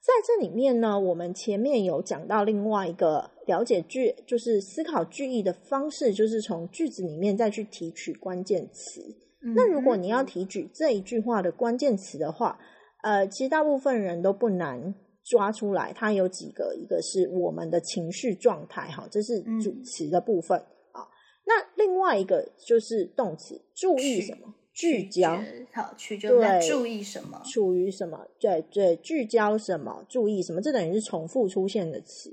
[0.03, 9.01] 在这里面呢，我们前面有讲到另外一个了解句，就是思考句意的方式，就是从句子里面再去提取关键词。
[9.55, 12.59] 那如果你要提取这一句话的关键词的话，
[13.01, 14.93] 呃，其实大部分人都不难
[15.23, 15.93] 抓出来。
[15.93, 20.59] 它有几个，一个是我们的情绪状态，哈，这是主词的部分
[20.91, 21.07] 啊。
[21.45, 24.53] 那另外一个就是动词，注意什么？
[24.73, 25.39] 聚焦，
[25.71, 27.41] 好，聚焦在注意什么？
[27.45, 28.27] 处于什么？
[28.39, 30.03] 对对，聚焦什么？
[30.09, 30.59] 注意什么？
[30.61, 32.31] 这等于是重复出现的词。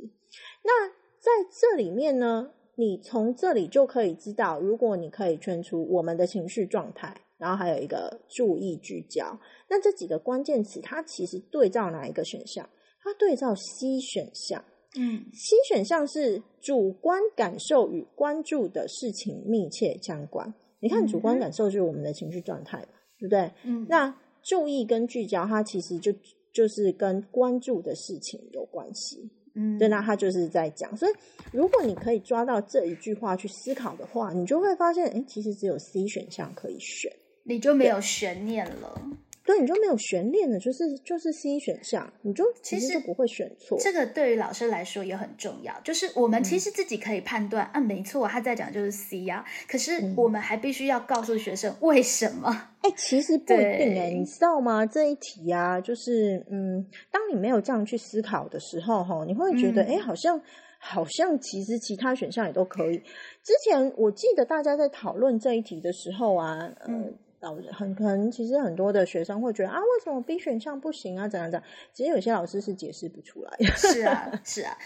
[0.65, 9.39] 那在这里面呢，你从这里就可以知道，如果你可以圈出我们的情绪状态，然后还有一个注意聚焦，
[9.69, 12.69] 那这几个关键词，它其实对照哪一个选项？
[13.03, 14.65] 它对照 C 选项。
[14.97, 20.53] 嗯，C 选项是主观感受与关注的事情密切相关。
[20.81, 22.79] 你看，主观感受就是我们的情绪状态，
[23.19, 23.51] 对不对？
[23.65, 26.13] 嗯，那注意跟聚焦，它其实就
[26.53, 29.31] 就是跟关注的事情有关系。
[29.55, 30.97] 嗯，对，那他就是在讲。
[30.97, 31.13] 所以，
[31.53, 37.13] 如果你可以抓到这一句话去思考的话，你就会发现，哎，其实只有 C 选项可以选，
[37.43, 39.11] 你就没有悬念了。
[39.43, 43.77] 对，你就没有悬念的，就是就是 C 选项，你就其实就不会选错。
[43.81, 52.69] 这个对于老师来说也很重要，就是我们其实自己可以判断，啊，没错，他在讲就是 C 呀，可是我们还必须要告诉学生为什么。
[52.83, 54.85] 哎，其实不一定哎，你知道吗？
[54.87, 60.41] 这一题啊，就是嗯，当你没有这样去思考的时候，哈，你会觉得，哎，好像
[60.79, 62.99] 好像其实其他选项也都可以。
[63.43, 67.15] 之前我记得大家在讨论这一题的时候啊，嗯。
[67.41, 71.27] 老师很可能，其实很多的学生会觉得啊，为什么 B 选项不行啊？
[71.27, 71.69] 怎样怎样？
[71.93, 73.57] 其实有些老师是解释不出来。
[73.77, 74.77] 是啊，是啊。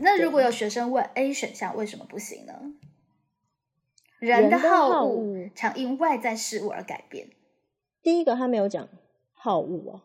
[0.00, 2.52] 那如果有学生问 A 选项为什么不行呢？
[4.18, 7.28] 人的好恶常因外在事物而改变。
[8.02, 8.88] 第一个他没有讲
[9.32, 10.00] 好恶啊，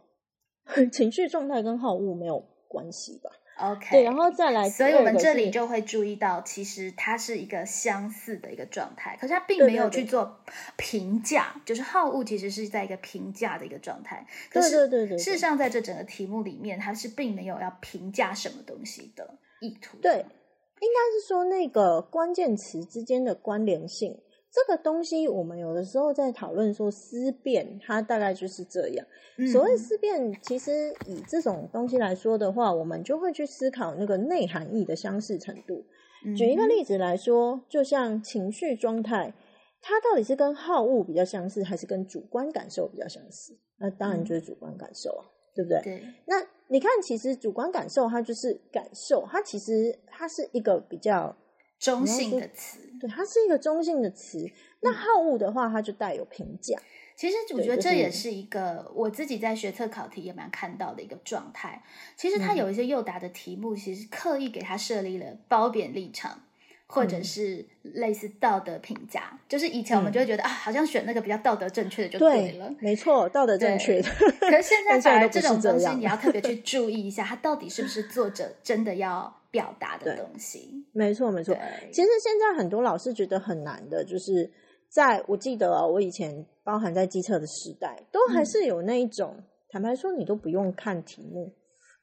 [0.92, 10.40] 情绪状态跟好恶没有关系吧？OK，对，然后再来，所以我们这里就会注意到，其实它是一个相似的一个状态，可是它并没有去做
[10.78, 14.26] 评价，就是好恶其实是在一个评价的一个状态。
[14.50, 19.98] 可是，对对对，事实上在这整个题目里面，它是并没有要评价什么东西的意图。
[20.02, 24.18] 对，应该是说那个关键词之间的关联性。
[24.52, 29.06] 这个东西，我们有的时候在讨论说思辨，它大概就是这样。
[29.52, 35.86] 所谓思辨，其实以这种东西来说的话，我们就会去思考那个内涵义的相似程度。
[36.36, 39.32] 举一个例子来说，就像情绪状态，
[39.82, 43.56] 它到底是跟好恶比较相似，还是跟主观感受比较相似？
[43.78, 45.80] 那当然就是主观感受啊，对不对？
[45.84, 46.04] 对。
[46.26, 51.38] 那你看，其实主观感受它就是感受，它其实它是一个比较。
[51.80, 54.52] 中性的词，对，它是一个中性的词。
[54.82, 56.78] 那好恶的话，它就带有评价。
[57.16, 61.84] 其实我觉得这也是一个我自己在学测考题也蛮看到的一个状态。
[62.16, 66.44] 其实它有一些诱答的题目，其实刻意给它设立了褒贬立场，
[66.90, 69.40] 或者是类似道德评价。
[69.48, 74.10] 就是以前我们就会觉得啊，好像选那个比较道德正确的就对了，没错，道德正确的。
[74.42, 79.34] 可是现 在反而这种东西，你要特别去 注意一下，它到底是不是作者真的要。
[79.52, 81.56] 表达的东西，没错没错。
[81.92, 84.48] 其实现在很多老师觉得很难的，就是
[84.88, 89.36] 在我记得我以前包含在机测的时代，都还是有那一种。
[89.68, 91.52] 坦白说，你都不用看题目，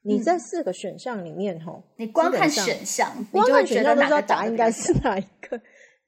[0.07, 5.59] 你在四个选项里面吼，你光看选项，光看选项都知道答案应该是哪一个。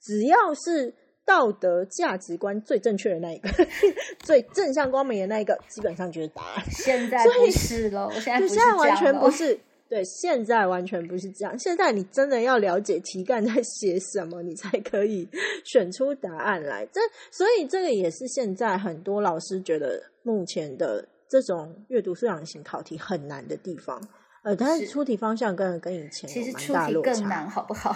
[0.01, 0.93] 只要是
[1.25, 3.49] 道德价值观最正确的那一个，
[4.23, 6.63] 最正向光明的那一个，基本上就是答案。
[6.71, 9.59] 现在不是了，我现在现在完全不是。
[9.89, 11.57] 对，现在完全不是这样。
[11.57, 15.27] 现在你真的要了解题干在写什么，你才可以
[15.65, 16.85] 选出答案来。
[16.93, 24.01] 这所以这个也是现在很多老师觉得目前的这种阅读素养型考题很难的地方。
[24.41, 27.95] 呃，但是出题方向跟跟以前其实出题更难，好不好？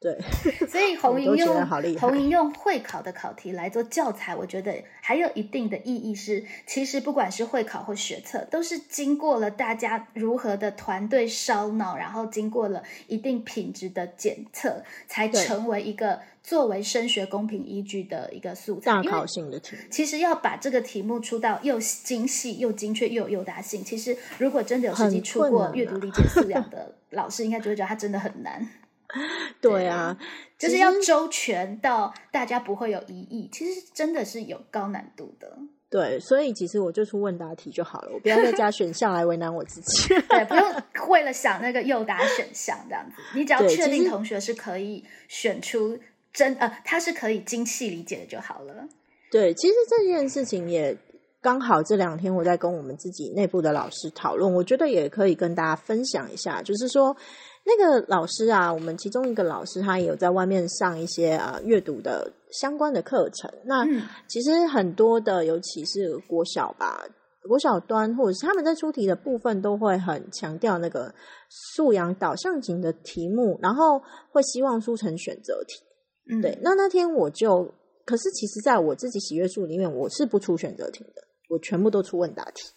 [0.00, 0.18] 对，
[0.66, 1.66] 所以红莹用
[1.98, 18.90] 红莹用会考的考题来做教材，我觉得还有一定的意义是，其实不管是会考或学测，都是经过了大家如何的团队烧脑，然后经过了一定品质的检测，才成为一个作为升学公平依据的一个素材。
[18.90, 19.76] 大考性的题。
[19.90, 28.66] 其实要把这个题目出到又精细又精确又有诱答性，其实如果真的有实际出过阅读理解素养的老师，应该就会觉得它真的很难。
[29.60, 30.16] 对啊，
[30.58, 35.58] 就是要周全到大家不会有疑义，其实真的是有高难度的。
[35.88, 40.08] 对，所以其实我就出问答题就好了，我不要再加 选项来为难我自己。
[40.28, 40.64] 对，不用
[41.10, 45.98] 为了想那个诱答选项这样子，你只要对确定同学是可以选出
[46.32, 48.88] 真呃，他是可以精细理解的就好了。
[49.32, 50.96] 对，其实这件事情也
[51.42, 57.16] 刚好这两天我在跟我们自己内部的老师讨论，我觉得也可以跟大家分享一下，就是说
[57.64, 67.04] 那个老师啊，我们其中一个老师他也有在外面上一些呃阅读的相关的课程，那嗯其实很多的，尤其是国小吧。
[67.48, 71.12] 国小端或者是他们在出题的部分都会很强调那个
[71.48, 73.98] 素养导向型的题目，然后
[74.30, 75.82] 会希望出成选择题。
[76.30, 77.72] 嗯，对，那那天我就，
[78.04, 82.68] 可是其实在我自己喜悦数里面，我是不出选择题的，我全部都出问答题。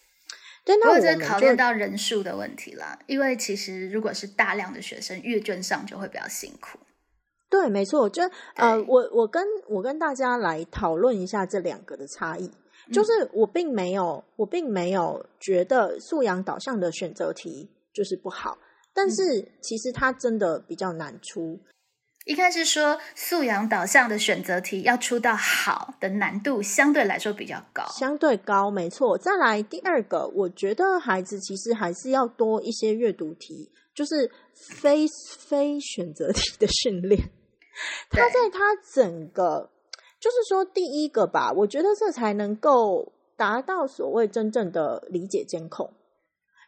[0.64, 6.78] 对，那我们就考验到人数的问题啦，因为其实如果是大量的学生，阅卷上就会比较辛苦。
[7.50, 8.22] 对，没错，就
[8.56, 12.50] 呃，我我跟我跟大家来讨论一下这两个的差异。
[12.92, 18.58] 就是我并没有，我并没有觉得素养导向的选择题就是不好，
[18.92, 21.60] 但是其实它真的比较难出。
[22.24, 27.84] 应该是说素养导向的选择题要出到好的难度相对来说比较高。
[27.88, 29.18] 相对高，没错。
[29.18, 34.30] 再来第二个，我觉得孩子其实还是要多一些阅读题，就是
[34.78, 35.06] 非
[35.38, 37.30] 非选择题的训练。
[38.08, 39.70] 他在他整个，
[40.18, 45.92] 就是说第一个吧，我觉得这才能够达到所谓真正的理解监控。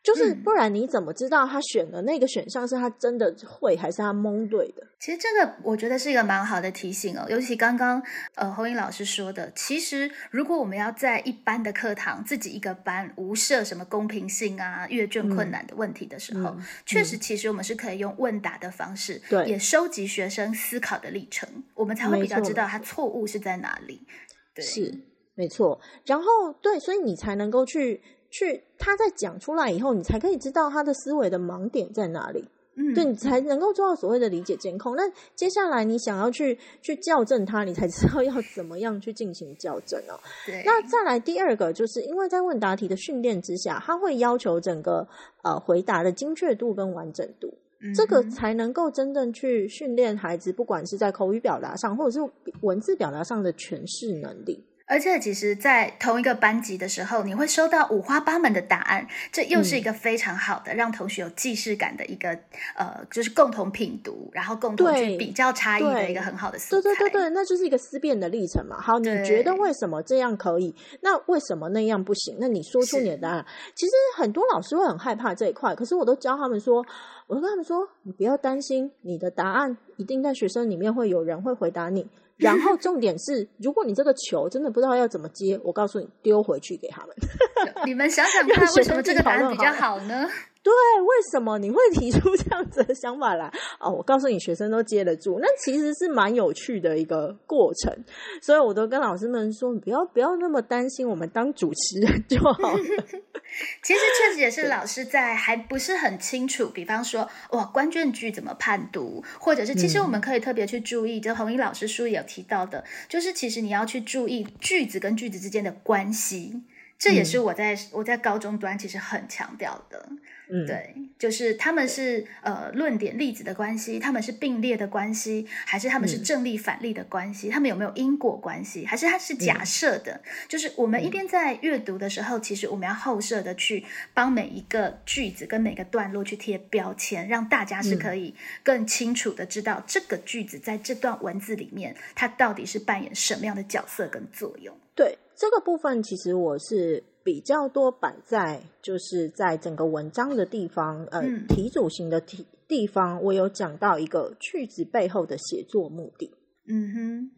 [0.06, 4.86] 就是嗯不然你怎么知道他选的那个选项是他真的会还是他蒙对的？
[5.00, 8.00] 其实这个我觉得是一个蛮好的提醒哦，尤其刚刚
[8.36, 24.06] 呃侯英老师说的，其实如果我们要在一般的课堂自己一个班无设什么公平性啊、阅卷困难的问题的时候，嗯确实其实我们是可以用问答的方式，对也收集学生思考的历程，我们才会比较知道他错误是在哪里。
[24.54, 24.94] 对，是
[25.34, 25.80] 没错。
[26.04, 28.00] 然后对，所以你才能够去
[28.30, 32.44] 去他在讲出来以后，你才可以知道他的思维的盲点在哪里。
[32.78, 34.94] 嗯，对你才能够做到所谓的理解监控。
[34.96, 35.02] 那
[35.34, 40.20] 接下来你想要去去校正它，你才知道要怎么样去进行校正哦。
[40.44, 45.08] 对，那再来第二个，就是因为在问答题的训练之下，它会要求整个
[45.42, 47.48] 呃回答的精确度跟完整度，
[47.80, 54.62] 嗯这个才能够真正去训练孩子，不管是在口语表达上，或者是文字表达上的诠释能力。
[54.88, 62.28] 而且，其实，在同一个班级的时候，你会收到五花八门的答案，这又是一个非常好的、让同学有既视感的一个
[62.76, 66.82] 呃，就是共同品读，然后共同去比较差异的一个很好的素材。
[66.82, 68.80] 对对对对，那就是一个思辨的历程嘛。
[68.80, 70.72] 好，你觉得为什么这样可以？
[71.00, 72.36] 那为什么那样不行？
[72.38, 73.44] 那你说出你的答案。
[73.74, 76.86] 其实很多老师会很害怕这一块，可是我都教他们说，
[77.26, 82.08] 我都跟他们说，你不要担心，你的答案一定在学生里面会有人会回答你。
[82.44, 87.16] 然后重点是，如果你这个球真的不知道要怎么接，我告诉你，丢回去给他们。
[87.86, 90.28] 你们想想看，为什么这个答案比较好好呢？
[90.66, 93.48] 对，为什么你会提出这样子的想法来？
[93.78, 97.96] 哦，我告诉你，学生都接得住，那其实是蛮有趣的一个过程。
[98.42, 102.78] 所以我都跟老师们说，你不要不要那么担心，我们当主持人就好了。
[103.80, 116.60] 其实确实也是老师在还不是很清楚，比方说哇关键句怎么判读，或者是其实我们可以特别去注意，就红衣老师书也有提到的，就是其实你要去注意句子跟句子之间的关系。
[116.98, 120.08] 这也是我在、我在高中端其实很强调的，
[120.48, 127.50] 嗯，对，就是他们是呃论点例子的关系，他们是并列的关系，还是他们是嗯正例反例的关系？
[127.50, 128.86] 他们有没有因果关系？
[128.86, 130.22] 还是它是假设的？
[130.48, 133.84] 就是我们一边在阅读的时候，其实我们要后设的去
[134.14, 144.74] 帮每一个句子跟每个段落去贴标签，让大家是可以更清楚的知道这个句子在这段文字里面，它到底是扮演什么样的角色跟作用。
[144.96, 156.32] 对这个部分，其实我是比较多摆在就是在整个文章的地方，呃，嗯题主型的题地方，我有讲到一个句子背后的写作目的。
[156.66, 157.30] 嗯哼，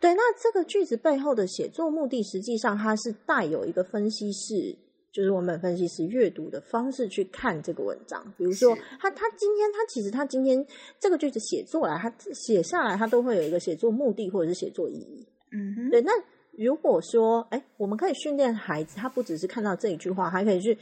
[0.00, 4.74] 对，那这个句子背后的写作目的，实际上它是带有一个分析式，
[5.12, 8.24] 就是文本分析师阅读的方式去看这个文章。
[8.36, 10.66] 比如说，他他今天他其实他今天
[10.98, 15.28] 这个句子写作来，他写下来，他都会有一个写作目的或者是写作意义。
[15.52, 16.00] 嗯哼，对。
[16.00, 16.10] 那
[16.58, 20.78] 如果说，哎，我们可以训练孩子，他不只是看到这一句话，还可以去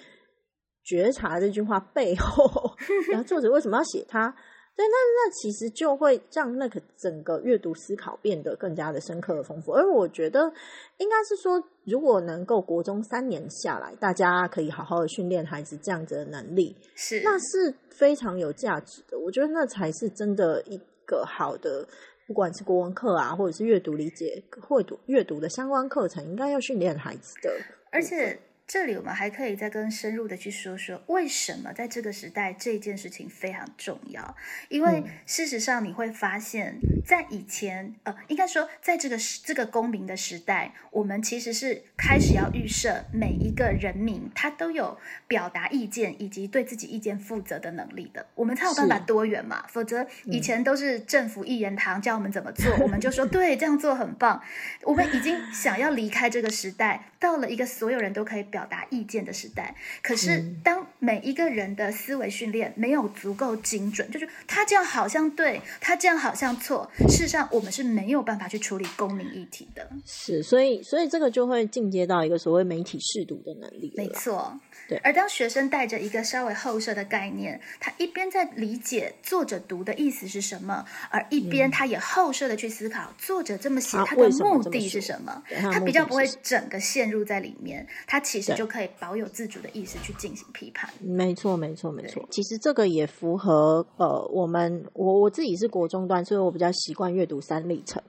[0.85, 2.75] 觉察这句话背后，
[3.11, 4.35] 然后作者为什么要写它。
[4.77, 9.71] 对，那那其实就会让那个整个阅读思考变得更加的深刻、丰富。
[9.71, 10.53] 而我觉得，
[10.99, 19.17] 应该是说，如果能够国中三年下来，大家可以好好的训练孩子这样子的能力，是那是非常有价值的。
[19.17, 21.87] 我觉得那才是真的一个好的，
[22.27, 27.51] 不管是国文课啊，或者是阅读理解、会读阅读的相关课程，应该要训练孩子的，
[27.91, 28.39] 而且。
[28.67, 34.35] 这里我们还可以再更深入的去说说，为什么在这个时代这件事情非常重要？
[34.71, 44.97] 因为事实上你会发现，在以前，呃，应该说在这个这个公民的时代，我们其实是开始要预设每一个人民他都有
[45.29, 49.67] 表达意见以及对自己意见负责的能力的，我们才有办法多元嘛。
[49.69, 54.43] 否则以前都是政府一言堂教我们怎么做，我们就说对这样做很棒。
[54.85, 58.47] 我们已经想要离开这个时代，到了一个所有人都可以。
[58.55, 69.91] 表达意见的时代，可是当每一个人的思维训练没有足够精准，就是他这样好像对，他这样好像错，事实上我们是没有办法去处理公民议题的。
[70.07, 73.93] 是，所以，所以这个就会进阶到一个所谓媒体试读的能力。
[73.97, 74.57] 没错。
[74.89, 90.91] 对，而当学生带着一个稍微后设的概念，他一边在理解作者读的意思是什么，而一边他也后设的去思考作者这么写他的目的是什么，他比较不会整个陷入在里面，他其实就可以保有自主的意识去进行批判。
[91.01, 92.27] 没错，没错，没错。
[92.31, 98.03] 其实这个也符合呃，我们我我自己是国中端，所以我比较习惯阅读三历程，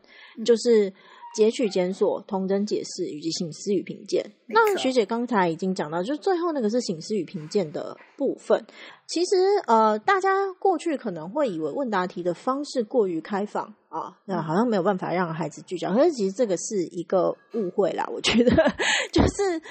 [0.44, 0.94] 就是。
[1.36, 4.26] 截取、检索、同真解释以及醒思与评鉴。
[4.48, 8.66] 那学姐刚才已经讲到，就最后那个是醒思与评鉴的部分。
[9.06, 9.36] 其实，
[9.68, 15.94] 呃，大家过去可能会以为问答题的方式过于开放啊，那好像没有办法让孩子聚焦。
[15.94, 18.10] 可是，其实这个是一个误会啦。
[18.14, 18.52] 我觉得，
[19.12, 19.62] 就是。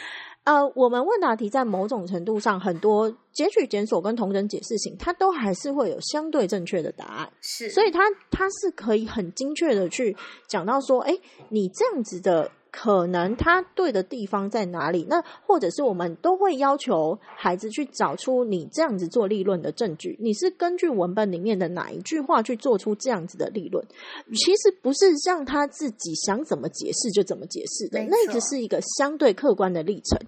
[0.44, 7.32] 呃，我们问答题在某种程度上，很多截取、检索跟同人解释型，它都还是会有相对正确的答案。
[7.40, 10.16] 是，所以它它是可以很精确的去
[10.46, 11.18] 讲到说，哎，
[11.48, 12.50] 你这样子的。
[12.76, 15.06] 可能他对的地方在哪里？
[15.08, 20.18] 那或者是我们都会要求孩子去找出你这样子做立论的证据。
[20.20, 23.86] 你是根据文本里面的哪一句话去做出这样子的立论？
[24.34, 30.18] 其实不是让他自己想怎么解释就怎么解释的，那只是一个相对客观的历程。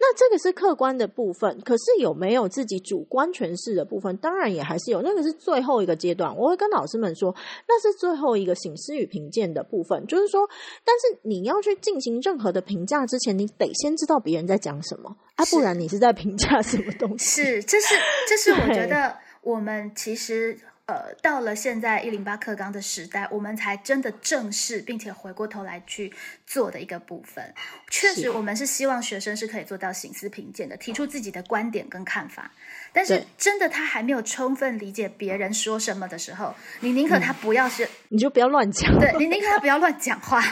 [0.00, 4.16] 那这个是客观的部分，可是有没有自己主观诠释的部分？
[4.16, 5.00] 当然也还是有。
[5.02, 7.32] 那个是最后一个阶段，我会跟老师们说，
[7.68, 10.04] 那是最后一个醒思与评鉴的部分。
[10.08, 10.48] 就是说，
[10.84, 11.91] 但是你要去进。
[11.92, 17.42] 进行任何的评价之前，你得先知道别人在讲什么啊，不然你是在评价什么东西？
[17.42, 17.94] 是，这是，
[18.26, 26.10] 这是我觉得我们其实呃，到了现在一零八课纲的时代，我们才真的正视，并且回过头来去
[26.46, 27.52] 做的一个部分。
[27.90, 32.50] 确实，我们是希望学生是可以做到醒思评鉴的，提出自己的观点跟看法。
[32.92, 38.98] 但是，真的他还没有充分理解别人说什么的时候，你宁可他不要是，你就不要乱讲。
[38.98, 40.42] 对你宁可他不要乱讲话，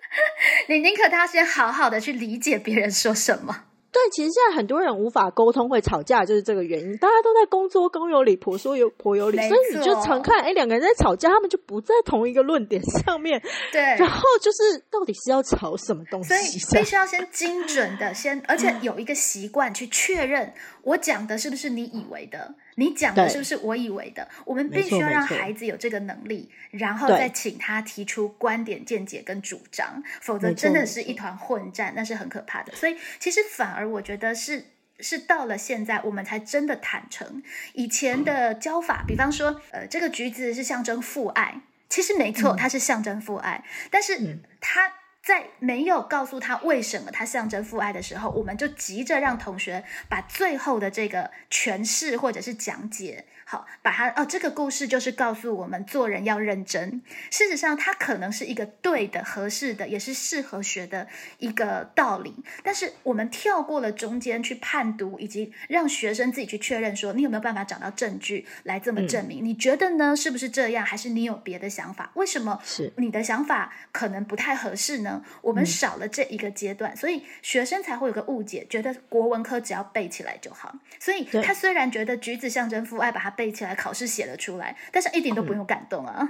[0.68, 3.64] 你宁可他先好好的去理解别人说什么。
[3.92, 6.96] 对，其实现在很多人无法沟通，会吵架，就是这个原因。
[6.96, 13.38] 大家都在公说公有理，婆说有婆有理，所以你就常看，哎，两个人在吵架，他们就不在同一个论点上面。
[13.70, 16.58] 对，然后就是到底是要吵什么东西？
[16.58, 22.54] 所以必须要先精准的先，而且有一个习惯去确认，我讲的是不是你以为的。
[22.76, 24.26] 你讲的是不是我以为的？
[24.44, 32.72] 我们必须要让孩子有这个能力，然后再请他提出观点、见解跟主张，否则真的是一团混战，那是很可怕的。
[32.74, 34.64] 所以，其实反而我觉得是
[35.00, 37.42] 是到了现在，我们才真的坦诚
[37.74, 39.04] 以前的教法。
[39.06, 44.94] 比方说，呃，这个橘子是象征父爱，其实没错，它是象征父爱，但是它。
[45.22, 53.24] 在没有告诉他为什么他象征父爱的时候，我们就急着让同学把最后的这个诠释或者是讲解。
[53.52, 57.02] 好，把它哦，这个故事就是告诉我们做人要认真。
[57.30, 62.34] 事实上，它可能是一个对的、合适的，也是适合学的一个道理。
[62.62, 69.44] 但是我们跳过了中间去判读，以及让学生自己去确认，说你有没有办法找到证据来这么证明？
[69.44, 70.16] 你觉得呢？
[70.16, 70.82] 是不是这样？
[70.82, 72.10] 还是你有别的想法？
[72.14, 75.22] 为什么是你的想法可能不太合适呢？
[75.42, 80.74] 我们少了这一个阶段，所以学生才会有个误解，觉得国文科只要背起来就好。
[80.98, 83.41] 所以他虽然觉得橘子象征父爱，把它背。
[83.42, 86.22] 背起来，考试写了出来，但是一点都不用感动啊。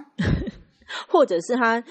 [1.08, 1.82] 或者是他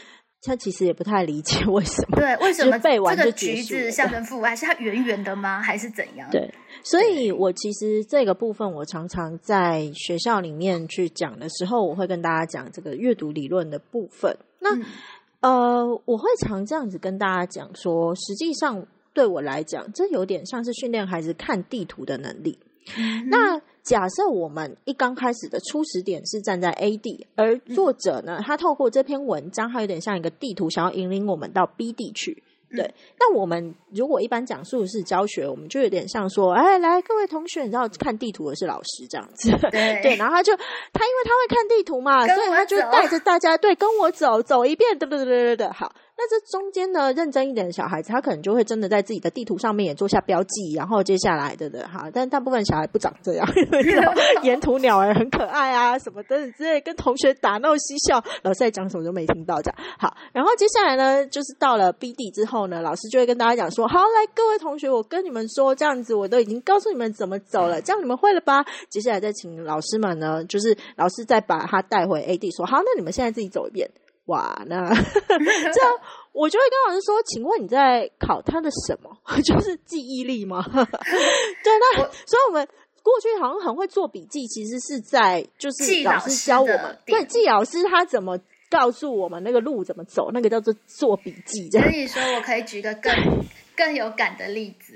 [0.42, 2.18] 他其实也不太理解为什么。
[2.18, 4.56] 对，为什么背完这个橘子象征父爱？
[4.56, 5.62] 是它圆圆的吗？
[5.62, 6.28] 还是怎样？
[6.32, 6.52] 对，
[6.84, 14.36] 所以我其实这个部分，我常常在学校里面去讲的时候，我会跟大家讲这个阅读理论的部分。
[14.60, 14.86] 那、嗯
[15.42, 22.58] 呃，我会常这样子跟大家讲说，实际上对我来讲，这有点像是训练孩子看地图的能力。
[22.98, 32.44] 嗯那假设我们一刚开始的初始点是站在 A 地，而作者呢，他透过这篇文章，他有点像一个地图，想要引领我们到 B 地去。
[32.74, 40.00] 对，那我们如果一般讲述是教学，我们就有点像说，哎，来各位同学，你知道看地图的是老师这样子，对。
[40.02, 42.90] 对，然后他就他因为他会看地图嘛，所以他就走。
[42.90, 45.94] 带着大家对跟我走走一遍，对对对对对，好。
[46.24, 53.48] 那这中间呢，认真一点的小孩子，他可能就会真的在自己的地图上面也做下标记，然后接下来的的哈，但大部分小孩不长这样，
[54.44, 59.96] 沿途鸟儿很可爱啊，什么等等之类，跟同学打闹嬉笑，老师在讲什么都没听到这样。
[59.98, 68.64] 好，然后接下来呢，就是到了 B 地之后呢，老师就会跟大家讲说，好，来各位同学，我跟你们说，这样子我都已经告诉你们怎么走了，这样你们会了吧？
[68.90, 73.90] 接下来再请老师们呢，就是老师再把他带回 A D，，说好，那你们现在自己走一遍。
[74.32, 75.94] 哇，那 这样
[76.32, 79.12] 我就会跟老师说，请问你在考他的什么？
[79.44, 80.64] 就是记忆力吗？
[80.72, 82.66] 对，那我所以我们
[83.04, 93.14] 过去好像很会做笔记，其实是在就是老师教我们，对，点记老师他怎么告诉我们那个路怎么走，那个叫做做笔记，所以说我可以举个更
[93.76, 94.94] 更有感的例子，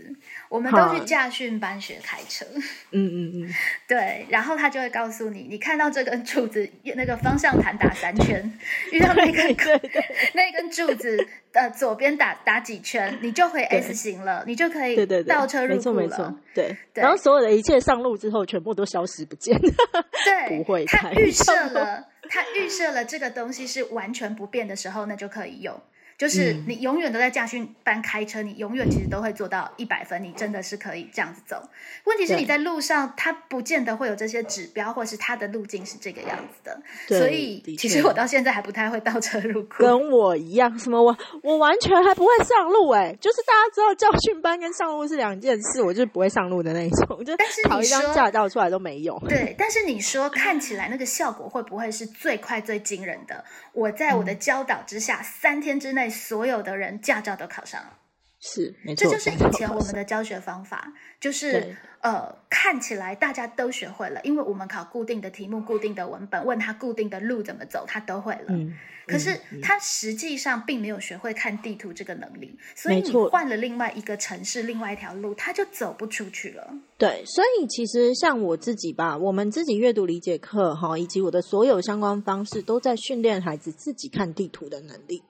[0.49, 2.45] 我们都好去驾训班学开车，
[2.91, 3.53] 嗯嗯嗯，
[3.87, 8.51] 对，然后他就会告诉你，你看到这根柱子，那个方向盘打三圈，
[8.91, 16.05] 遇到那根对对那根柱子呃左边打打几圈，你就回 S 型了，你就可以对对对，倒车入没错库了。
[16.07, 16.77] 没错，对。
[16.93, 19.59] 对然后所有的一切上路之后，全部都消失不见。
[19.59, 25.77] 对， 不会他预设了，他预设了这个东西是完全不变的时候，那就可以用。
[26.18, 31.61] 就是嗯你永远都在驾训班开车，你永远其实都会做到一百分，你真的是可以这样子走。
[32.05, 36.82] 问题是你在路上，它不见得会有这些指标，或是它的路径是这个样子的。
[37.07, 39.84] 对所以其实我到现在还不太会倒车入库。
[39.84, 49.20] 跟我一样，什么我我完全还不会上路哎、就是大家知道教训班跟上路是两件事，我就是不会上路的那一种，就但是你考一张说驾照出来都没用。
[49.28, 53.43] 对，但是你说看起来那个效果会不会是最快最惊人的？
[53.76, 54.26] 我在我嗯。
[54.26, 57.99] 的教导之下，三天之内所有的人驾照都考上了。
[58.39, 61.76] 是没错，这就是以前我们的教学方法，就是对
[62.06, 68.45] 呃，看起来大家都学会了，因为我们考固定的题目、固定的文本，问他固定的路怎么走，他都会了。
[68.49, 68.78] 嗯，
[69.08, 76.78] 可是嗯他实际上并没有学会看地图这个能力，所以你换了另外一个城市、另外一条路，他就走不出去了。
[76.99, 85.24] 对，所以其实像我自己吧，我们自己阅读理解课哈，以及我的所有相关方式，都在训练孩子自己看地图的能力。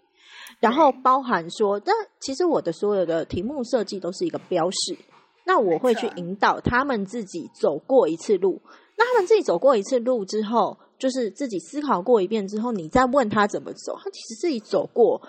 [0.59, 4.97] 然后包含说，但其实我的所有的题目设计都是一个标示，
[5.45, 8.61] 那我会去引导他们自己走过一次路。
[8.97, 15.21] 那他们自己走过一次路之后，就是自己思考过一遍之后，你再问他怎么走，他其实自己走过，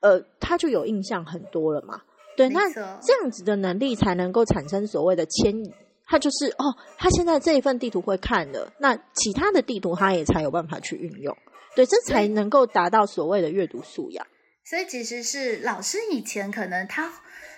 [0.00, 2.00] 呃，他就有印象很多了嘛。
[2.36, 5.72] 对，那这样子的能力才能够产生所谓的迁移。
[6.06, 11.34] 他就是哦，他现在这一份地图会看了，那其他的地图他也才有办法去运用。
[11.76, 14.26] 对，这才能够达到所谓的阅读素养。
[14.64, 17.12] 所以其实是老师以前可能他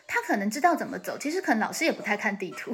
[0.06, 2.72] 他可能知道怎么走，其实可能老师也不太看地图，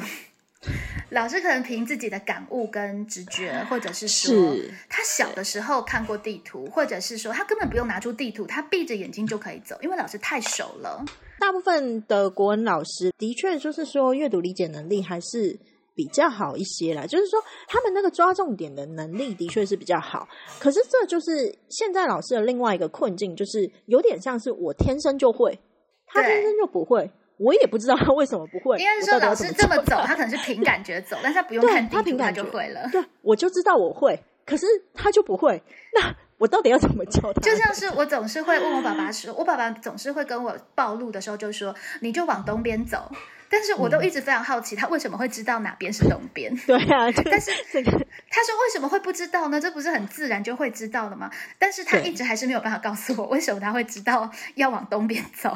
[1.11, 11.05] 老师可能凭自己的感悟跟直觉，或者是说是他小的时候看过地图，或者是说他根本不用拿出地图，他闭着眼睛就可以走，因为老师太熟了。
[11.39, 15.59] 大部分的国文老师的确就是说阅读理解能力还是
[15.95, 20.29] 比较好一些啦，就是说他们那个抓重点的能力的确是比较好。
[20.61, 25.59] 可是这就是现在老师的另外一个困境，就是有点像是我天生就会，
[26.07, 27.11] 他天生就不会，
[27.43, 28.79] 我也不知道他为什么不会。
[28.79, 32.89] 应该是说老师这么走，他可能是凭感觉走， 但是他不用看地图，他他凭感觉就会了。
[32.93, 35.63] 对，我就知道我会，可是他就不会，
[35.95, 37.41] 那我到底要怎么教 他？
[37.41, 43.11] 就像是我总是会问我爸爸说， 我爸爸总是会跟我暴露的时候就说，你就往东边走。
[43.55, 46.57] 但是我都一直非常好奇，他为什么会知道哪边是东边？
[46.67, 49.61] 对啊，但是这个他说为什么会不知道呢？
[49.61, 51.31] 这不是很自然就会知道的吗？
[51.59, 55.55] 但是他一直还是没有办法告诉我，为什么他会知道要往东边走。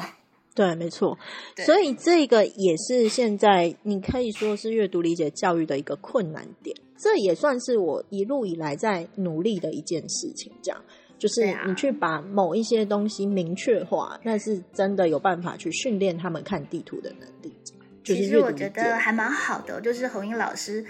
[0.57, 1.15] 对，没错。
[1.63, 10.51] 所以这个也是现在你可以说是阅读理解教育的一个困难点，这也算是我一路以来在努力的一件事情。
[10.63, 10.81] 这样
[11.19, 17.53] 就是你去把某一些东西明确化，那是真的有办法去训练他们看地图的能力。
[18.03, 20.83] 就是其实我觉得还蛮好的，就是红英老师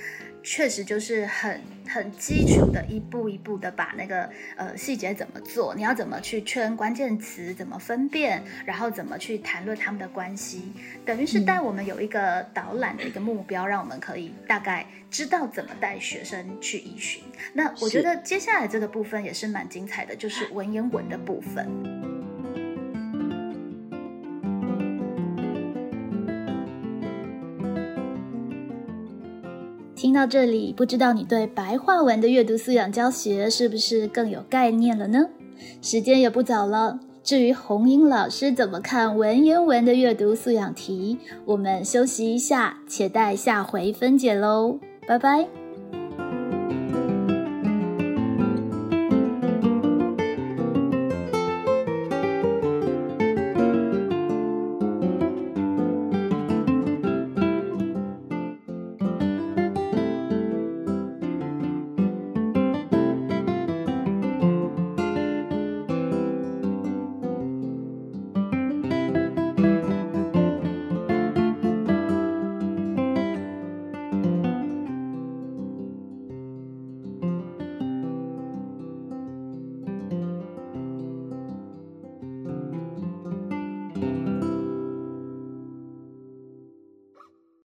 [0.49, 10.71] 确实就是很很基础的，一步一步的把那个呃细节怎么做，你要怎么去圈关键词，怎么分辨，然后怎么去谈论他们的关系，
[11.05, 17.21] 等于是带我们有一个导览的一个目标，让我们可以大概知道怎么带学生去依循。
[17.51, 22.16] 那我觉得接下来这个部分也是蛮精彩的，就是文言文的部分。
[29.97, 35.25] 听到这里，不知道你对白话文的阅读素养教学是不是更有概念了呢？
[35.81, 44.79] 时间也不早了，至于红英老师怎么看文言文的阅读素养题，我们休息一下，且待下回分解喽。
[45.07, 45.66] 拜拜。